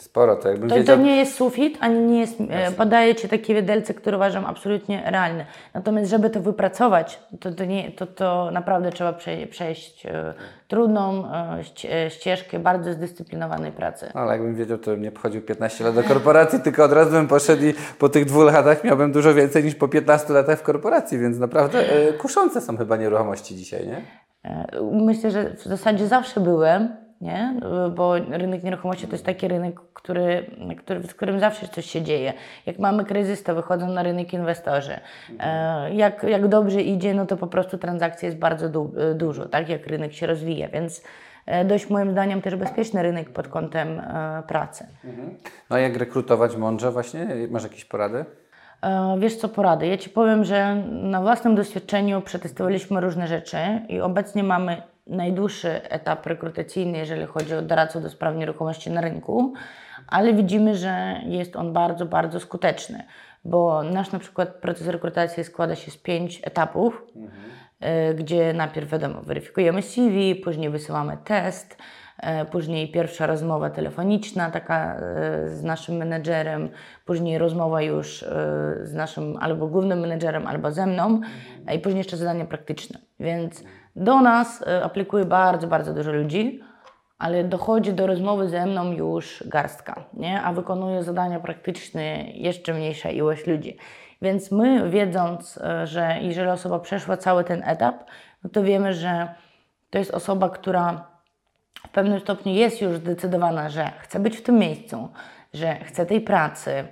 [0.03, 0.97] Sporo to jakbym to, wiedział...
[0.97, 5.03] to nie jest sufit, ani nie jest, e, podaje Ci takie widelce, które uważam absolutnie
[5.05, 5.45] realne.
[5.73, 10.33] Natomiast żeby to wypracować, to, to, nie, to, to naprawdę trzeba prze, przejść e,
[10.67, 14.11] trudną e, ścieżkę bardzo zdyscyplinowanej pracy.
[14.13, 17.27] Ale jakbym wiedział, to bym nie pochodził 15 lat do korporacji, tylko od razu bym
[17.27, 21.19] poszedł i po tych dwóch latach miałbym dużo więcej niż po 15 latach w korporacji,
[21.19, 24.01] więc naprawdę e, kuszące są chyba nieruchomości dzisiaj, nie?
[24.43, 27.55] E, myślę, że w zasadzie zawsze byłem nie?
[27.95, 30.45] bo rynek nieruchomości to jest taki rynek, który,
[30.77, 32.33] który, w którym zawsze coś się dzieje.
[32.65, 34.99] Jak mamy kryzys, to wychodzą na rynek inwestorzy.
[35.39, 39.69] E, jak, jak dobrze idzie, no to po prostu transakcji jest bardzo du dużo, tak
[39.69, 41.03] jak rynek się rozwija, więc
[41.45, 44.87] e, dość moim zdaniem też bezpieczny rynek pod kątem e, pracy.
[45.03, 45.29] Mhm.
[45.69, 47.27] No a jak rekrutować mądrze właśnie?
[47.49, 48.25] Masz jakieś porady?
[49.17, 49.87] Wiesz co porady?
[49.87, 53.57] Ja Ci powiem, że na własnym doświadczeniu przetestowaliśmy różne rzeczy
[53.89, 59.53] i obecnie mamy najdłuższy etap rekrutacyjny, jeżeli chodzi o doradców do spraw nieruchomości na rynku,
[60.07, 63.03] ale widzimy, że jest on bardzo, bardzo skuteczny,
[63.45, 68.15] bo nasz na przykład proces rekrutacji składa się z pięć etapów, mhm.
[68.15, 71.77] gdzie najpierw wiadomo, weryfikujemy CV, później wysyłamy test,
[72.19, 74.99] e, później pierwsza rozmowa telefoniczna, taka e,
[75.49, 76.69] z naszym menedżerem,
[77.05, 78.25] później rozmowa już
[78.81, 81.77] z naszym albo głównym menedżerem, albo ze mną, mhm.
[81.77, 82.99] i później jeszcze zadanie praktyczne.
[83.19, 83.63] Więc
[83.95, 86.59] do nas e, aplikuje bardzo, bardzo dużo ludzi,
[87.17, 90.41] ale dochodzi do rozmowy ze mną już garstka, nie?
[90.41, 93.77] a wykonuje zadania praktyczne jeszcze mniejsza ilość ludzi.
[94.21, 98.03] Więc my, wiedząc, e, że jeżeli osoba przeszła cały ten etap,
[98.43, 99.27] no to wiemy, że
[99.89, 101.07] to jest osoba, która
[101.87, 105.09] w pewnym stopniu jest już zdecydowana, że chce być w tym miejscu,
[105.53, 106.87] że chce tej pracy,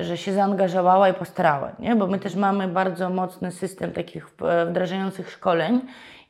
[0.00, 1.96] że się zaangażowała i postarała, nie?
[1.96, 5.80] bo my też mamy bardzo mocny system takich e, wdrażających szkoleń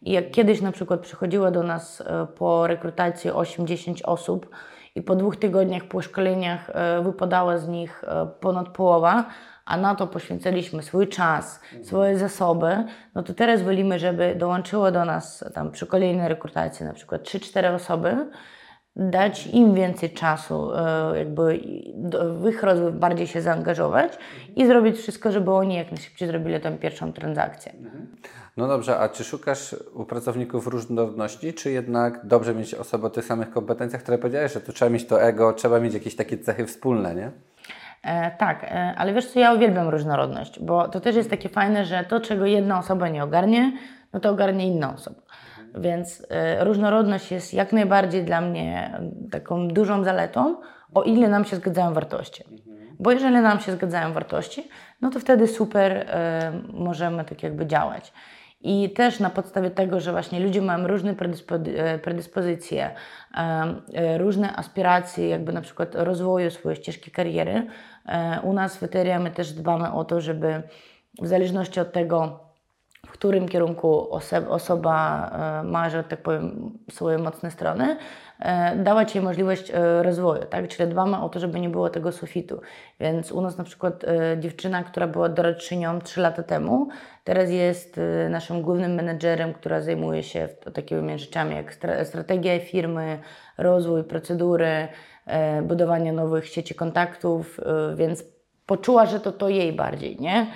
[0.03, 4.51] i jak kiedyś na przykład przychodziło do nas e, po rekrutacji 8-10 osób
[4.95, 6.71] i po dwóch tygodniach po szkoleniach
[7.03, 8.05] wypadała z nich
[8.41, 9.25] ponad połowa,
[9.65, 12.85] a na to poświęciliśmy swój czas, swoje zasoby,
[13.15, 17.75] no to teraz wolimy, żeby dołączyło do nas tam przy kolejnej rekrutacji na przykład 3-4
[17.75, 18.27] osoby,
[18.97, 21.61] dać im więcej czasu, e, jakby
[22.41, 24.13] w ich rozwój bardziej się zaangażować
[24.57, 27.73] i zrobić wszystko, żeby oni jak najszybciej zrobili tę pierwszą transakcję.
[28.57, 33.25] No dobrze, a czy szukasz u pracowników różnorodności, czy jednak dobrze mieć osobę o tych
[33.25, 36.67] samych kompetencjach, które powiedziałeś, że tu trzeba mieć to ego, trzeba mieć jakieś takie cechy
[36.67, 37.31] wspólne, nie?
[38.03, 41.85] E, tak, e, ale wiesz co, ja uwielbiam różnorodność, bo to też jest takie fajne,
[41.85, 43.73] że to, czego jedna osoba nie ogarnie,
[44.13, 45.21] no to ogarnie inna osoba.
[45.77, 46.25] Więc y,
[46.65, 50.57] różnorodność jest jak najbardziej dla mnie taką dużą zaletą,
[50.95, 52.45] o ile nam się zgadzają wartości.
[52.99, 54.69] Bo jeżeli nam się zgadzają wartości,
[55.01, 56.07] no to wtedy super y,
[56.73, 58.13] możemy tak jakby działać.
[58.61, 62.91] I też na podstawie tego, że właśnie ludzie mają różne y, predyspozycje,
[64.19, 67.67] różne aspiracje, jakby na przykład rozwoju swojej ścieżki kariery,
[68.43, 70.63] u nas w Ethereum my też dbamy o to, żeby
[71.23, 72.46] w zależności od tego,
[73.07, 74.09] w którym kierunku
[74.49, 75.31] osoba
[75.63, 77.97] e, ma, że tak powiem, swoje mocne strony,
[78.39, 80.69] e, dawać jej możliwość e, rozwoju, tak?
[80.69, 82.61] Czyli dbamy o to, żeby nie było tego sufitu.
[83.01, 84.05] Więc u nas na przykład
[84.39, 86.89] dziewczyna, która była doradczynią 3 lata temu,
[87.25, 93.19] teraz jest naszym głównym menedżerem, która zajmuje się takimi rzeczami jak strategia firmy,
[93.59, 94.89] rozwój, procedury,
[95.63, 97.61] budowanie nowych sieci kontaktów,
[97.97, 98.36] więc
[98.67, 100.47] poczuła, że to to jej bardziej, nie?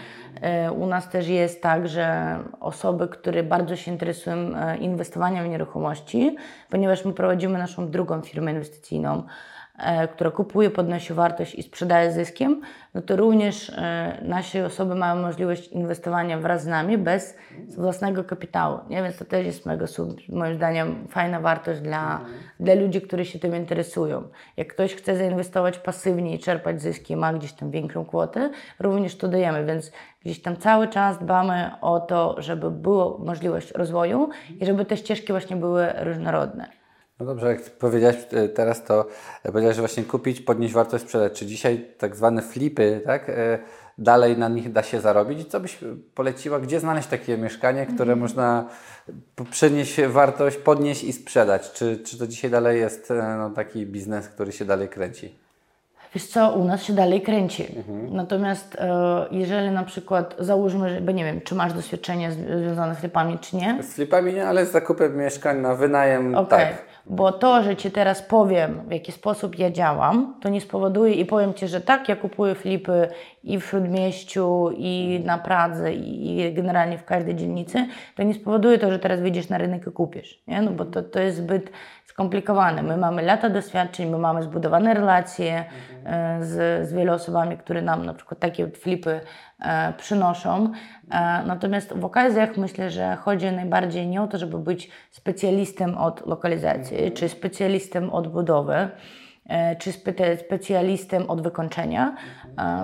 [0.40, 5.48] E, U nas też jest tak, że osoby, które bardzo się interesują e, inwestowaniem w
[5.48, 6.36] nieruchomości,
[6.70, 9.22] ponieważ my prowadzimy naszą drugą firmę inwestycyjną,
[10.14, 12.60] która kupuje, podnosi wartość i sprzedaje zyskiem,
[12.94, 17.36] no to również e, nasze osoby mają możliwość inwestowania wraz z nami bez
[17.76, 18.78] własnego kapitału.
[18.88, 19.02] Nie?
[19.02, 19.86] Więc to też jest mega,
[20.28, 22.20] moim zdaniem fajna wartość dla,
[22.60, 24.22] dla ludzi, którzy się tym interesują.
[24.56, 29.28] Jak ktoś chce zainwestować pasywnie i czerpać zyski, ma gdzieś tam większą kwotę, również to
[29.28, 29.92] dajemy, więc
[30.24, 34.28] gdzieś tam cały czas dbamy o to, żeby była możliwość rozwoju
[34.60, 36.79] i żeby te ścieżki właśnie były różnorodne.
[37.20, 39.06] No dobrze, jak powiedziałeś e, teraz, to
[39.44, 41.32] e, powiedziałeś, że właśnie kupić, podnieść wartość, sprzedać.
[41.32, 43.58] Czy dzisiaj tak zwane flipy, tak, e,
[43.98, 45.40] dalej na nich da się zarobić?
[45.40, 45.78] I co byś
[46.14, 48.64] poleciła, gdzie znaleźć takie mieszkanie, które można
[49.36, 51.72] p- przynieść wartość, podnieść i sprzedać?
[51.72, 55.34] Czy, czy to dzisiaj dalej jest no, taki biznes, który się dalej kręci?
[56.14, 57.66] Wiesz co, u nas się dalej kręci.
[58.10, 62.94] Natomiast e, jeżeli na przykład załóżmy, że, bo nie wiem, czy masz doświadczenie z- związane
[62.94, 66.89] z flipami, czy nie, Z flipami nie, ale z zakupem mieszkań na wynajem Okej, tak.
[67.10, 71.26] Bo to, że Ci teraz powiem, w jaki sposób ja działam, to nie spowoduje i
[71.26, 73.08] powiem Ci, że tak, ja kupuję flipy
[73.44, 78.90] i w Śródmieściu, i na Pradze, i generalnie w każdej dzielnicy, to nie spowoduje to,
[78.90, 80.62] że teraz wyjdziesz na rynek i kupisz, nie?
[80.62, 81.70] No bo to, to jest zbyt
[82.20, 82.82] skomplikowane.
[82.82, 85.64] My mamy lata doświadczeń, my mamy zbudowane relacje
[86.04, 89.20] e, z, z wielu osobami, które nam na przykład takie flipy
[89.60, 90.72] e, przynoszą.
[91.10, 96.26] E, natomiast w okazjach myślę, że chodzi najbardziej nie o to, żeby być specjalistem od
[96.26, 98.88] lokalizacji, czy specjalistem od budowy,
[99.78, 102.16] czy spe- specjalistem od wykończenia,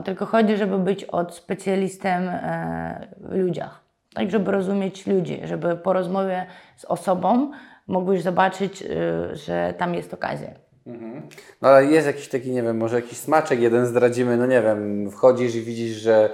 [0.05, 3.81] tylko chodzi, żeby być od specjalistem e, w ludziach.
[4.15, 6.47] Tak, żeby rozumieć ludzi, żeby po rozmowie
[6.77, 7.51] z osobą
[7.87, 10.51] mogłeś zobaczyć, y, że tam jest okazja.
[11.63, 15.11] No ale jest jakiś taki, nie wiem, może jakiś smaczek jeden zdradzimy, no nie wiem,
[15.11, 16.31] wchodzisz i widzisz, że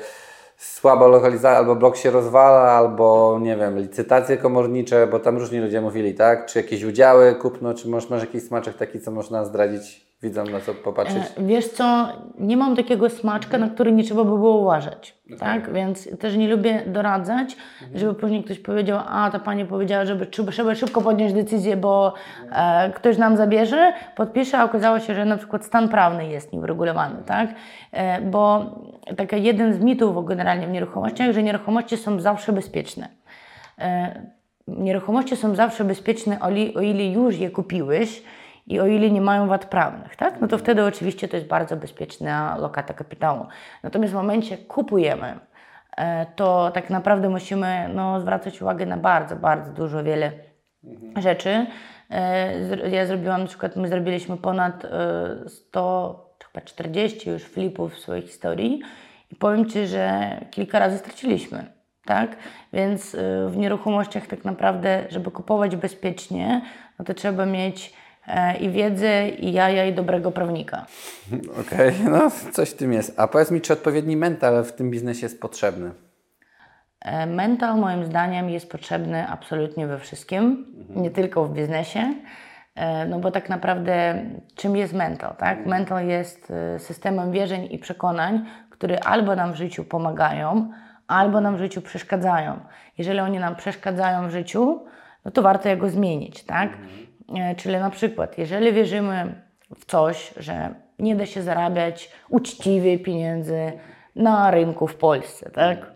[0.57, 5.81] słaba lokalizacja, albo blok się rozwala, albo nie wiem, licytacje komornicze, bo tam różni ludzie
[5.81, 6.47] mówili, tak?
[6.47, 10.61] Czy jakieś udziały, kupno, czy masz, masz jakiś smaczek taki, co można zdradzić widzom, na
[10.61, 11.23] co popatrzeć?
[11.37, 12.09] E, Wiesz co,
[12.39, 15.73] nie mam takiego smaczka, na który nie trzeba by było uważać, tak?
[15.73, 17.57] Więc też nie lubię doradzać,
[17.95, 22.15] żeby później ktoś powiedział, a ta pani powiedziała, żeby trzeba żeby szybko podjąć decyzję, bo
[22.53, 27.23] e, ktoś nam zabierze, podpisze, a okazało się, że na przykład stan prawny jest nieuregulowany,
[27.27, 27.49] tak?
[27.93, 28.65] E, bo
[29.17, 33.09] taki jeden z mitów generalnie w nieruchomościach, że nieruchomości są zawsze bezpieczne.
[33.79, 34.23] E,
[34.69, 36.41] Nieruchomości są zawsze bezpieczne,
[36.75, 38.23] o ile już je kupiłeś
[38.67, 40.41] i o ile nie mają wad prawnych, tak?
[40.41, 43.47] No to wtedy oczywiście to jest bardzo bezpieczna lokata kapitału.
[43.83, 45.39] Natomiast w momencie kupujemy,
[45.97, 50.33] e, to tak naprawdę musimy no, zwracać uwagę na bardzo, bardzo dużo, wiele
[51.17, 51.67] rzeczy.
[52.11, 54.89] E, Ja zrobiłam, na przykład my zrobiliśmy ponad e,
[55.49, 58.81] 100, chyba 40 już flipów w swojej historii
[59.31, 61.65] i powiem Ci, że kilka razy straciliśmy.
[62.05, 62.37] Tak?
[62.73, 63.17] Więc
[63.49, 66.63] w nieruchomościach tak naprawdę, żeby kupować bezpiecznie,
[66.99, 68.02] no to trzeba mieć e,
[68.61, 70.87] i wiedzę, i jaja, i dobrego prawnika.
[71.61, 73.21] Okej, no coś w tym jest.
[73.21, 75.91] A powiedz mi, czy odpowiedni mental w tym biznesie jest potrzebny?
[77.01, 82.15] E, Mental moim zdaniem jest potrzebny absolutnie we wszystkim, nie tylko w biznesie.
[82.75, 85.67] E, No bo tak naprawdę czym jest mental, tak?
[85.67, 90.71] Mental jest e, systemem wierzeń i przekonań, które albo nam w życiu pomagają,
[91.07, 92.61] albo nam w życiu przeszkadzają.
[92.99, 94.85] Jeżeli oni nam przeszkadzają w życiu,
[95.25, 96.71] no to warto jego zmienić, tak?
[97.37, 99.35] E, Czyli na przykład, jeżeli wierzymy
[99.75, 103.73] w coś, że nie da się zarabiać uczciwie pieniędzy
[104.17, 105.93] na rynku w Polsce, tak?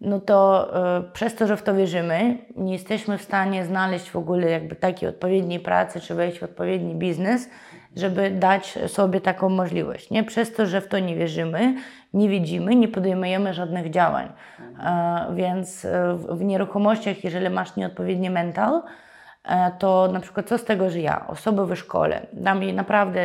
[0.00, 4.16] no to e, przez to, że w to wierzymy, nie jesteśmy w stanie znaleźć w
[4.16, 7.48] ogóle jakby takiej odpowiedniej pracy, czy wejść w odpowiedni biznes,
[7.96, 10.10] żeby dać sobie taką możliwość.
[10.10, 10.24] Nie?
[10.24, 11.74] Przez to, że w to nie wierzymy,
[12.14, 14.28] nie widzimy, nie podejmujemy żadnych działań.
[14.80, 18.82] E, więc w, nieruchomościach, jeżeli masz nieodpowiedni mental,
[19.78, 23.20] to na przykład co z tego, że ja, osoba w szkole, dam jej naprawdę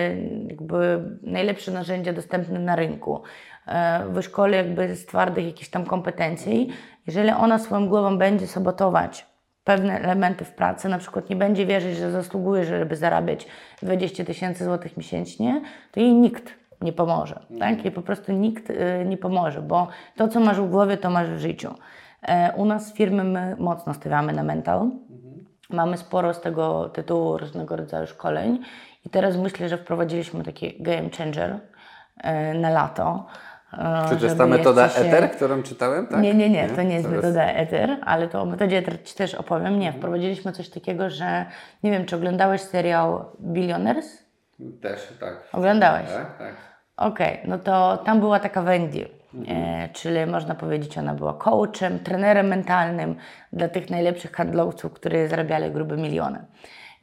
[0.48, 3.22] jakby najlepsze narzędzia dostępne na rynku,
[3.68, 6.70] e, w szkole jakby z twardych jakichś tam kompetencji,
[7.08, 9.26] jeżeli ona swoją głową będzie sabotować
[9.64, 13.48] pewne elementy w pracy, na przykład nie będzie wierzyć, że zasługuje, żeby zarabiać
[13.82, 17.40] 20 tysięcy złotych miesięcznie, to jej nikt nie pomoże.
[17.60, 17.86] Tak?
[17.86, 18.76] Jej po prostu nikt y,
[19.06, 21.74] nie pomoże, bo to, co masz w głowie, to masz w życiu.
[22.22, 24.92] E, u nas firmy my mocno stawiamy na mental.
[25.70, 28.60] Mamy sporo z tego tytułu różnego rodzaju szkoleń
[29.06, 31.60] i teraz myślę, że wprowadziliśmy taki game changer
[32.24, 33.26] e, na lato.
[33.74, 36.08] e, Czy to jest ta metoda się- Ether, którą czytałem?
[36.08, 36.22] Tak?
[36.22, 39.16] nie, nie, nie, to nie jest To metoda Ether, ale to o metodzie Ether Ci
[39.16, 39.80] też opowiem.
[39.80, 41.46] Nie, wprowadziliśmy coś takiego, że
[41.84, 44.24] nie wiem, czy oglądałeś serial Billionaires?
[44.82, 45.34] Też, tak.
[45.54, 46.06] Oglądałeś?
[46.08, 46.56] Tak, tak.
[46.98, 49.19] Okej, no to tam była taka Wendy.
[49.48, 53.16] E, czyli można powiedzieć, ona była coachem, trenerem mentalnym
[53.54, 56.46] dla tych najlepszych handlowców, którzy zarabiali grube miliony.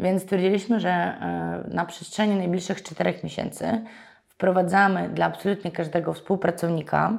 [0.01, 3.85] Więc stwierdziliśmy, że e, na przestrzeni najbliższych czterech miesięcy
[4.29, 7.13] wprowadzamy dla absolutnie każdego współpracownika,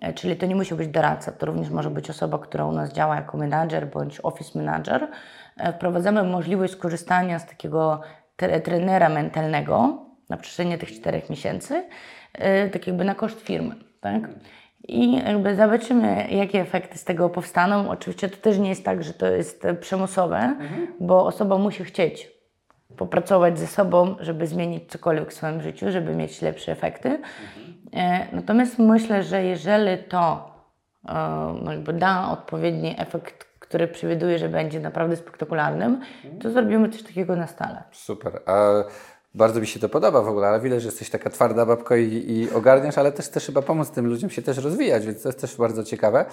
[0.00, 2.92] e, czyli to nie musi być doradca, to również może być osoba, która u nas
[2.92, 5.08] działa jako menadżer bądź office manager,
[5.76, 8.00] wprowadzamy możliwość skorzystania z takiego
[8.36, 9.98] tre trenera mentalnego
[10.28, 11.84] na przestrzeni tych czterech miesięcy,
[12.72, 13.74] tak jakby na koszt firmy.
[14.04, 14.22] Tak?
[14.88, 17.90] I jakby zobaczymy, jakie efekty z tego powstaną.
[17.90, 20.56] Oczywiście to też nie jest tak, że to jest przymusowe,
[21.00, 22.30] bo osoba musi chcieć
[22.96, 27.18] popracować ze sobą, żeby zmienić cokolwiek w swoim życiu, żeby mieć lepsze efekty.
[27.92, 30.50] E, Natomiast myślę, że jeżeli to
[31.08, 36.00] e, jakby da odpowiedni efekt, który przewiduje, że będzie naprawdę spektakularnym,
[36.42, 37.82] to zrobimy coś takiego na stale.
[37.92, 38.40] Super.
[38.46, 38.70] A
[39.34, 42.32] bardzo mi się to podoba w ogóle, ale widać, że jesteś taka twarda babka i,
[42.32, 45.40] i ogarniasz, ale też chcesz chyba pomóc tym ludziom się też rozwijać, więc to jest
[45.40, 46.24] też bardzo ciekawe.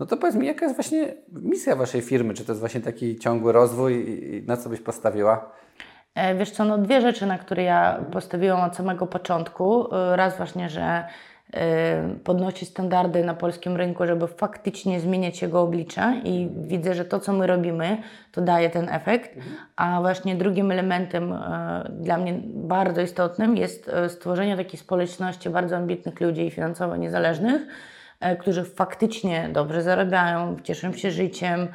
[0.00, 2.34] No to powiedz mi, jaka jest właśnie misja Waszej firmy?
[2.34, 5.50] Czy to jest właśnie taki ciągły rozwój i i na co byś postawiła?
[6.14, 9.94] E, Wiesz co, no dwie rzeczy, na które ja postawiłam od samego początku.
[9.94, 11.04] E, Raz właśnie, że
[12.24, 17.32] podnosić standardy na polskim rynku, żeby faktycznie zmieniać jego oblicze i widzę, że to, co
[17.32, 19.38] my robimy, to daje ten efekt.
[19.76, 25.76] A właśnie drugim elementem e, dla mnie bardzo istotnym jest e, stworzenie takiej społeczności bardzo
[25.76, 27.62] ambitnych ludzi i finansowo niezależnych,
[28.38, 31.68] którzy faktycznie dobrze zarabiają, cieszą się życiem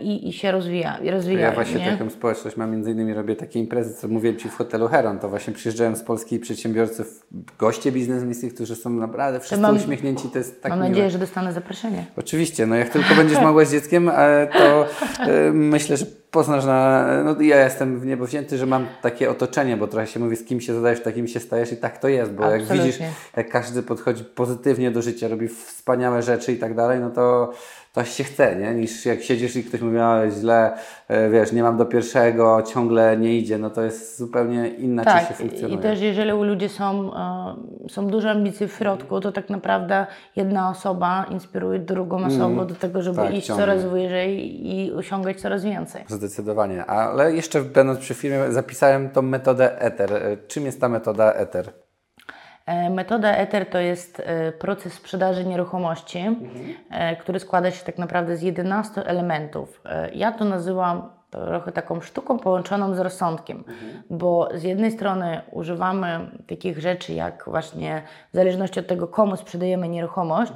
[0.00, 1.46] i, i się rozwija, i rozwijają.
[1.48, 1.90] Ja właśnie nie?
[1.92, 5.28] taką społeczność mam, między innymi robię takie imprezy, co mówiłem Ci w hotelu Heron, to
[5.28, 7.04] właśnie przyjeżdżają z Polski przedsiębiorcy,
[7.58, 10.88] goście biznes misji, którzy są naprawdę wszyscy mam- uśmiechnięci, to jest tak Mam miłe.
[10.90, 12.04] nadzieję, że dostanę zaproszenie.
[12.16, 14.86] Oczywiście, no jak tylko będziesz mogła z dzieckiem, e, to
[15.20, 17.06] e, myślę, że poznasz na...
[17.24, 20.44] No ja jestem w niebo wzięty, że mam takie otoczenie, bo trochę się mówi, z
[20.44, 22.86] kim się zadajesz, takim się stajesz i tak to jest, bo jak Absolutnie.
[22.86, 23.02] widzisz,
[23.36, 27.52] jak każdy podchodzi pozytywnie do życia, robi wspaniałe rzeczy i tak dalej, no to
[27.96, 28.74] to się chce, nie?
[28.74, 29.98] Niż jak siedzisz i ktoś mówi,
[30.40, 30.72] źle,
[31.08, 35.26] e, wiesz, nie mam do pierwszego, ciągle nie idzie, no to jest zupełnie inaczej się
[35.26, 35.74] Tak, funkcjonuje.
[35.74, 37.54] i też jeżeli u ludzi są, e,
[37.88, 43.02] są duże ambicje w środku, to tak naprawdę jedna osoba inspiruje drugą osobę do tego,
[43.02, 43.66] żeby tak, iść ciągle.
[43.66, 46.04] coraz wyżej i osiągać coraz więcej.
[46.08, 46.84] Zdecydowanie.
[46.86, 50.12] Ale jeszcze będąc przy filmie zapisałem tą metodę ETER.
[50.14, 51.85] E, Czym jest ta metoda ETER?
[52.66, 56.18] E, Metoda Ether to jest e, proces sprzedaży nieruchomości,
[56.90, 59.82] e, który składa się tak naprawdę z 11 elementów.
[60.14, 63.64] Ja to nazywam trochę taką sztuką połączoną z rozsądkiem,
[64.10, 68.02] bo z jednej strony używamy takich rzeczy jak właśnie
[68.32, 70.52] w zależności od tego, komu sprzedajemy nieruchomość,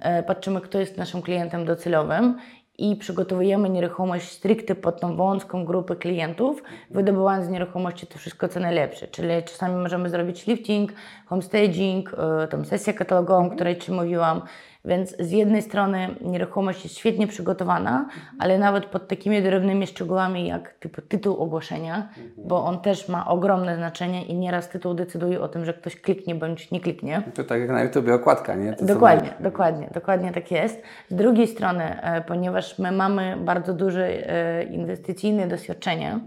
[0.00, 2.38] e, patrzymy, kto jest naszym klientem docelowym
[2.80, 8.60] i przygotowujemy nieruchomość stricte pod tą wąską grupę klientów, wydobywając z nieruchomości to wszystko, co
[8.60, 9.08] najlepsze.
[9.08, 10.92] Czyli czasami możemy zrobić lifting,
[11.26, 14.42] homestaging, e, tą sesję katalogową, o której Ci mówiłam.
[14.84, 18.08] Więc z jednej strony nieruchomość jest świetnie przygotowana,
[18.38, 23.76] ale nawet pod takimi drobnymi szczegółami jak typu tytuł ogłoszenia, bo on też ma ogromne
[23.76, 27.22] znaczenie i nieraz tytuł decyduje o tym, że ktoś kliknie bądź nie kliknie.
[27.34, 28.72] To tak jak na YouTubie okładka, nie?
[28.72, 30.82] To, Dokładnie, dokładnie, dokładnie tak jest.
[31.08, 36.20] Z drugiej strony, e, ponieważ my mamy bardzo duże e, inwestycyjne doświadczenie,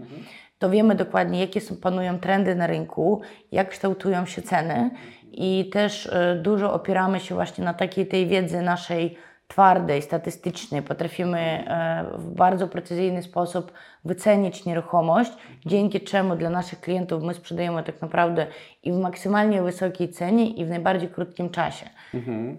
[0.58, 3.20] to wiemy dokładnie, jakie są, panują trendy na rynku,
[3.52, 4.90] jak kształtują się ceny
[5.36, 9.16] i też e, dużo opieramy się właśnie na takiej tej wiedzy naszej
[9.48, 10.82] twardej, statystycznej.
[10.82, 13.72] Potrafimy e, w bardzo precyzyjny sposób
[14.04, 15.32] wycenić nieruchomość,
[15.66, 18.46] dzięki czemu dla naszych klientów my sprzedajemy tak naprawdę
[18.82, 21.86] i w maksymalnie wysokiej cenie i w najbardziej krótkim czasie.
[22.14, 22.56] Mhm,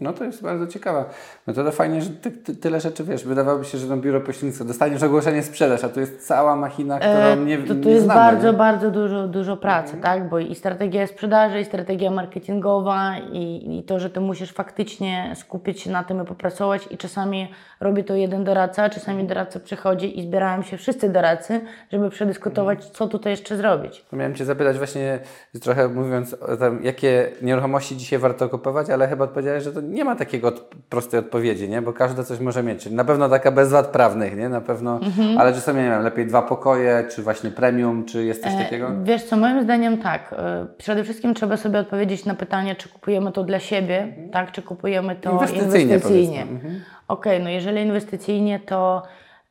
[0.00, 1.04] no to jest bardzo ciekawa
[1.46, 1.70] metoda.
[1.70, 3.24] Fajnie, że ty, ty, tyle rzeczy wiesz.
[3.24, 7.12] Wydawałoby się, że no biuro pośrednictwa dostaniesz ogłoszenie sprzedaż, a tu jest cała machina, którą
[7.12, 8.58] E, to, nie to jest znamy, bardzo, nie?
[8.58, 10.28] bardzo dużo, dużo pracy, tak?
[10.28, 15.80] Bo i strategia sprzedaży, i strategia marketingowa, i, i to, że ty musisz faktycznie skupić
[15.80, 16.88] się na tym i popracować.
[16.90, 17.48] I czasami
[17.80, 21.60] robi to jeden doradca, czasami doradca przychodzi i zbierają się wszyscy doradcy,
[21.92, 24.04] żeby przedyskutować, co tutaj jeszcze zrobić.
[24.10, 25.18] To Miałem Cię zapytać właśnie
[25.62, 30.04] trochę mówiąc o tym, jakie nieruchomości dzisiaj warto kupować, ale chyba odpowiedziałeś, że to nie
[30.04, 31.82] ma takiego od, prostej odpowiedzi, nie?
[31.82, 32.82] Bo każdy coś może mieć.
[32.82, 34.48] Czyli na pewno taka bez wad prawnych, nie?
[34.48, 35.38] Na pewno, Mhm.
[35.38, 38.86] ale czasami, nie wiem, lepiej dwa pokoje, czy właśnie premium, czy jest coś takiego?
[38.88, 40.32] E, Wiesz co, moim zdaniem tak.
[40.38, 44.52] E, Przede wszystkim trzeba sobie odpowiedzieć na pytanie, czy kupujemy to dla siebie, tak?
[44.52, 46.46] Czy kupujemy to Inwestycyjnie, inwestycyjnie.
[46.46, 46.80] powiedzmy.
[47.08, 49.02] Okej, no jeżeli inwestycyjnie, to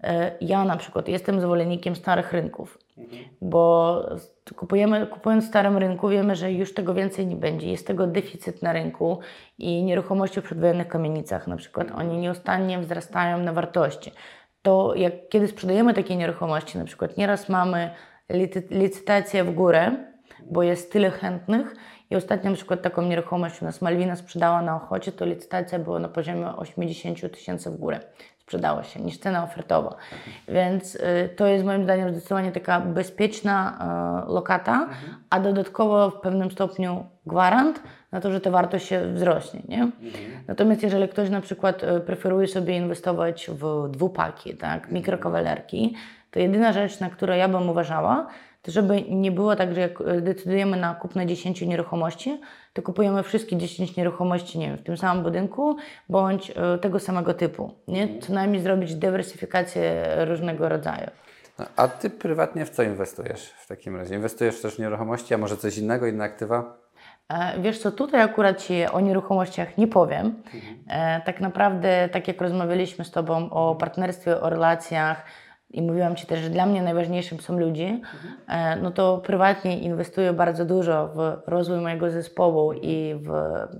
[0.03, 2.77] e, ja na przykład jestem zwolennikiem starych rynków,
[3.41, 7.71] bo z- kupujemy, kupując w starym rynku wiemy, że już tego więcej nie będzie.
[7.71, 9.19] Jest tego deficyt na rynku
[9.57, 14.11] i nieruchomości w przedwojennych kamienicach na przykład, oni nieustannie wzrastają na wartości.
[14.61, 17.89] To jak kiedy sprzedajemy takie nieruchomości, na przykład nieraz mamy
[18.29, 19.91] licy- licytację w górę,
[20.45, 21.75] bo jest tyle chętnych
[22.09, 25.99] I ostatnio na przykład taką nieruchomość u nas Malwina sprzedała na Ochocie, to licytacja była
[25.99, 27.99] na poziomie 80 tysięcy w górę.
[28.49, 29.95] Sprzedało się niż cena ofertowa.
[30.47, 33.79] Więc y, to jest moim zdaniem zdecydowanie taka bezpieczna
[34.27, 34.89] y, lokata,
[35.29, 37.81] a dodatkowo w pewnym stopniu gwarant
[38.11, 39.61] na to, że ta wartość się wzrośnie.
[39.67, 39.91] Nie?
[40.47, 45.95] Natomiast jeżeli ktoś na przykład y, preferuje sobie inwestować w dwupaki, tak, mikrokawalerki,
[46.31, 48.27] to jedyna rzecz, na którą ja bym uważała,
[48.61, 52.41] to żeby nie było tak, że jak e, decydujemy na kupno 10 nieruchomości,
[52.73, 55.75] to kupujemy wszystkie 10 nieruchomości, nie wiem, w tym samym budynku,
[56.09, 57.73] bądź e, tego samego typu.
[57.87, 58.19] Nie?
[58.19, 61.07] Co najmniej zrobić dywersyfikację różnego rodzaju.
[61.59, 64.15] No, a Ty prywatnie w co inwestujesz w takim razie?
[64.15, 66.77] Inwestujesz też w nieruchomości, a może coś innego, inne aktywa?
[67.29, 70.43] E, Wiesz co, tutaj akurat Ci o nieruchomościach nie powiem.
[70.89, 75.23] E, Tak naprawdę, tak jak rozmawialiśmy z Tobą o partnerstwie, o relacjach
[75.71, 77.99] i mówiłam Ci też, że dla mnie najważniejszym są ludzie,
[78.47, 83.31] e, no to prywatnie inwestuję bardzo dużo w rozwój mojego zespołu i w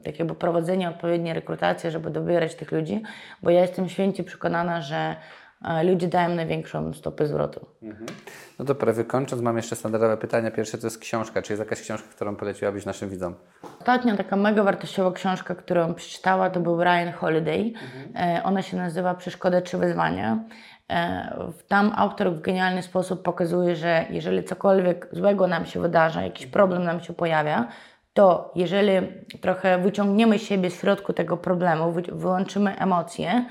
[0.04, 3.02] tak jakby prowadzenie odpowiedniej rekrutacji, żeby dobierać tych ludzi,
[3.44, 5.16] bo ja jestem święcie przekonana, że
[5.66, 7.66] e, ludzie dają największą stopę zwrotu.
[8.60, 10.52] No to prawie kończąc, mam jeszcze standardowe pytania.
[10.52, 11.42] Pierwsze to jest książka.
[11.42, 13.36] Czy jest jakaś książka, którą poleciłabyś naszym widzom?
[13.80, 17.74] Ostatnia taka mega wartościowa książka, którą przeczytała, to był Ryan Holiday.
[18.16, 20.40] E, ona się nazywa Przeszkoda czy wyzwania.
[20.90, 26.48] E, tam autor w genialny sposób pokazuje, że jeżeli cokolwiek złego nam się wydarza, jakiś
[26.48, 27.68] problem nam się pojawia,
[28.14, 29.08] to jeżeli
[29.42, 33.46] trochę wyciągniemy siebie z środku tego problemu, wy, wyłączymy emocje,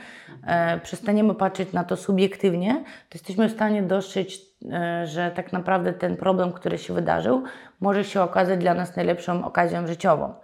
[0.46, 2.74] e, przestaniemy patrzeć na to subiektywnie,
[3.08, 4.28] to jesteśmy w stanie dostrzec,
[4.72, 7.42] e, że tak naprawdę ten problem, który się wydarzył,
[7.80, 10.34] może się okazać dla nas najlepszą okazją życiową.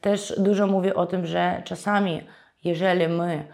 [0.00, 2.26] Też dużo mówię o tym, że czasami,
[2.64, 3.44] jeżeli my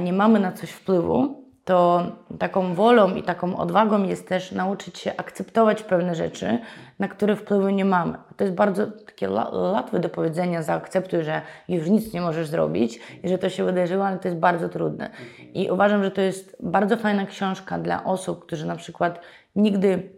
[0.00, 2.06] nie mamy na coś wpływu, to
[2.38, 6.58] taką wolą i taką odwagą jest też nauczyć się akceptować pewne rzeczy,
[6.98, 8.18] na które wpływu nie mamy.
[8.36, 13.28] To jest bardzo takie łatwe do powiedzenia, zaakceptuj, że już nic nie możesz zrobić i
[13.28, 15.10] że to się wydarzyło, ale to jest bardzo trudne.
[15.54, 19.20] I uważam, że to jest bardzo fajna książka dla osób, którzy na przykład
[19.56, 20.10] nigdy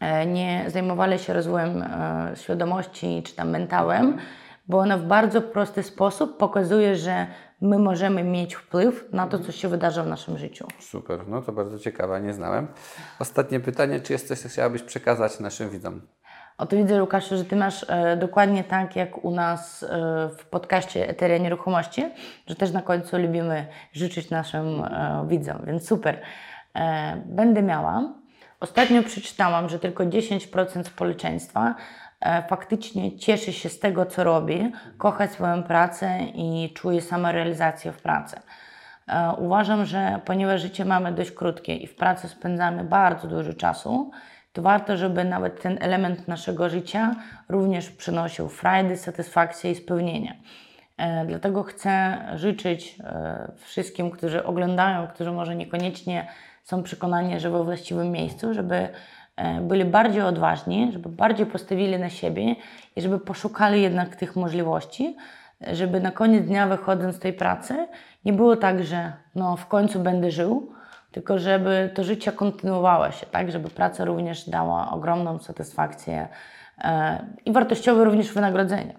[0.00, 4.18] e, nie zajmowali się rozwojem e, świadomości czy tam mentałem,
[4.68, 7.26] bo ona w bardzo prosty sposób pokazuje, że
[7.60, 10.66] my możemy mieć wpływ na to, co się wydarza w naszym życiu.
[10.78, 12.68] Super, no to bardzo ciekawe, nie znałem.
[13.18, 16.00] Ostatnie pytanie, czy jest coś, co chciałabyś przekazać naszym widzom?
[16.58, 19.88] Oto widzę, Łukaszu, że Ty masz e, dokładnie tak, jak u nas e,
[20.38, 22.04] w podcaście Eteria Nieruchomości,
[22.46, 26.20] że też na końcu lubimy życzyć naszym e, widzom, więc super.
[26.74, 28.14] E, będę miała.
[28.60, 31.74] Ostatnio przeczytałam, że tylko 10% społeczeństwa
[32.48, 38.36] faktycznie cieszy się z tego, co robi, kocha swoją pracę i czuje samorealizację w pracy.
[39.08, 44.10] E, Uważam, że ponieważ życie mamy dość krótkie i w pracy spędzamy bardzo dużo czasu,
[44.52, 47.16] to warto, żeby nawet ten element naszego życia
[47.48, 50.36] również przynosił frajdę, satysfakcję i spełnienie.
[50.96, 56.26] E, Dlatego chcę życzyć e, wszystkim, którzy oglądają, którzy może niekoniecznie
[56.64, 58.90] są przekonani, że we właściwym miejscu, żeby e,
[59.60, 62.56] byli bardziej odważni, żeby bardziej postawili na siebie
[62.96, 65.16] i żeby poszukali jednak tych możliwości,
[65.72, 67.88] żeby na koniec dnia wychodząc z tej pracy
[68.24, 70.72] nie było tak, że no w końcu będę żył,
[71.12, 76.28] tylko żeby to życie kontynuowało się, tak, żeby praca również dała ogromną satysfakcję e,
[77.44, 78.94] i wartościowe również wynagrodzenie.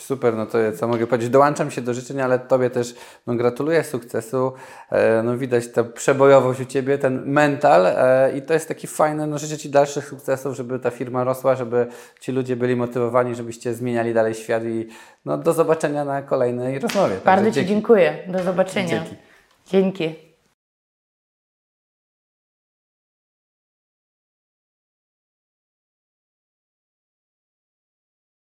[0.00, 1.30] Super, no to ja co mogę powiedzieć?
[1.30, 2.94] Dołączam się do życzeń, ale Tobie też
[3.26, 4.52] no, gratuluję sukcesu.
[4.90, 9.26] E, no, widać tę przebojowość u Ciebie, ten mental e, i to jest taki fajny,
[9.26, 11.86] no życzę Ci dalszych sukcesów, żeby ta firma rosła, żeby
[12.20, 14.86] ci ludzie byli motywowani, żebyście zmieniali dalej świat i
[15.24, 17.16] no, do zobaczenia na kolejnej rozmowie.
[17.24, 18.18] Bardzo Ci dziękuję.
[18.28, 18.88] Do zobaczenia.
[18.88, 19.16] Dzięki.
[19.66, 20.25] Dzięki.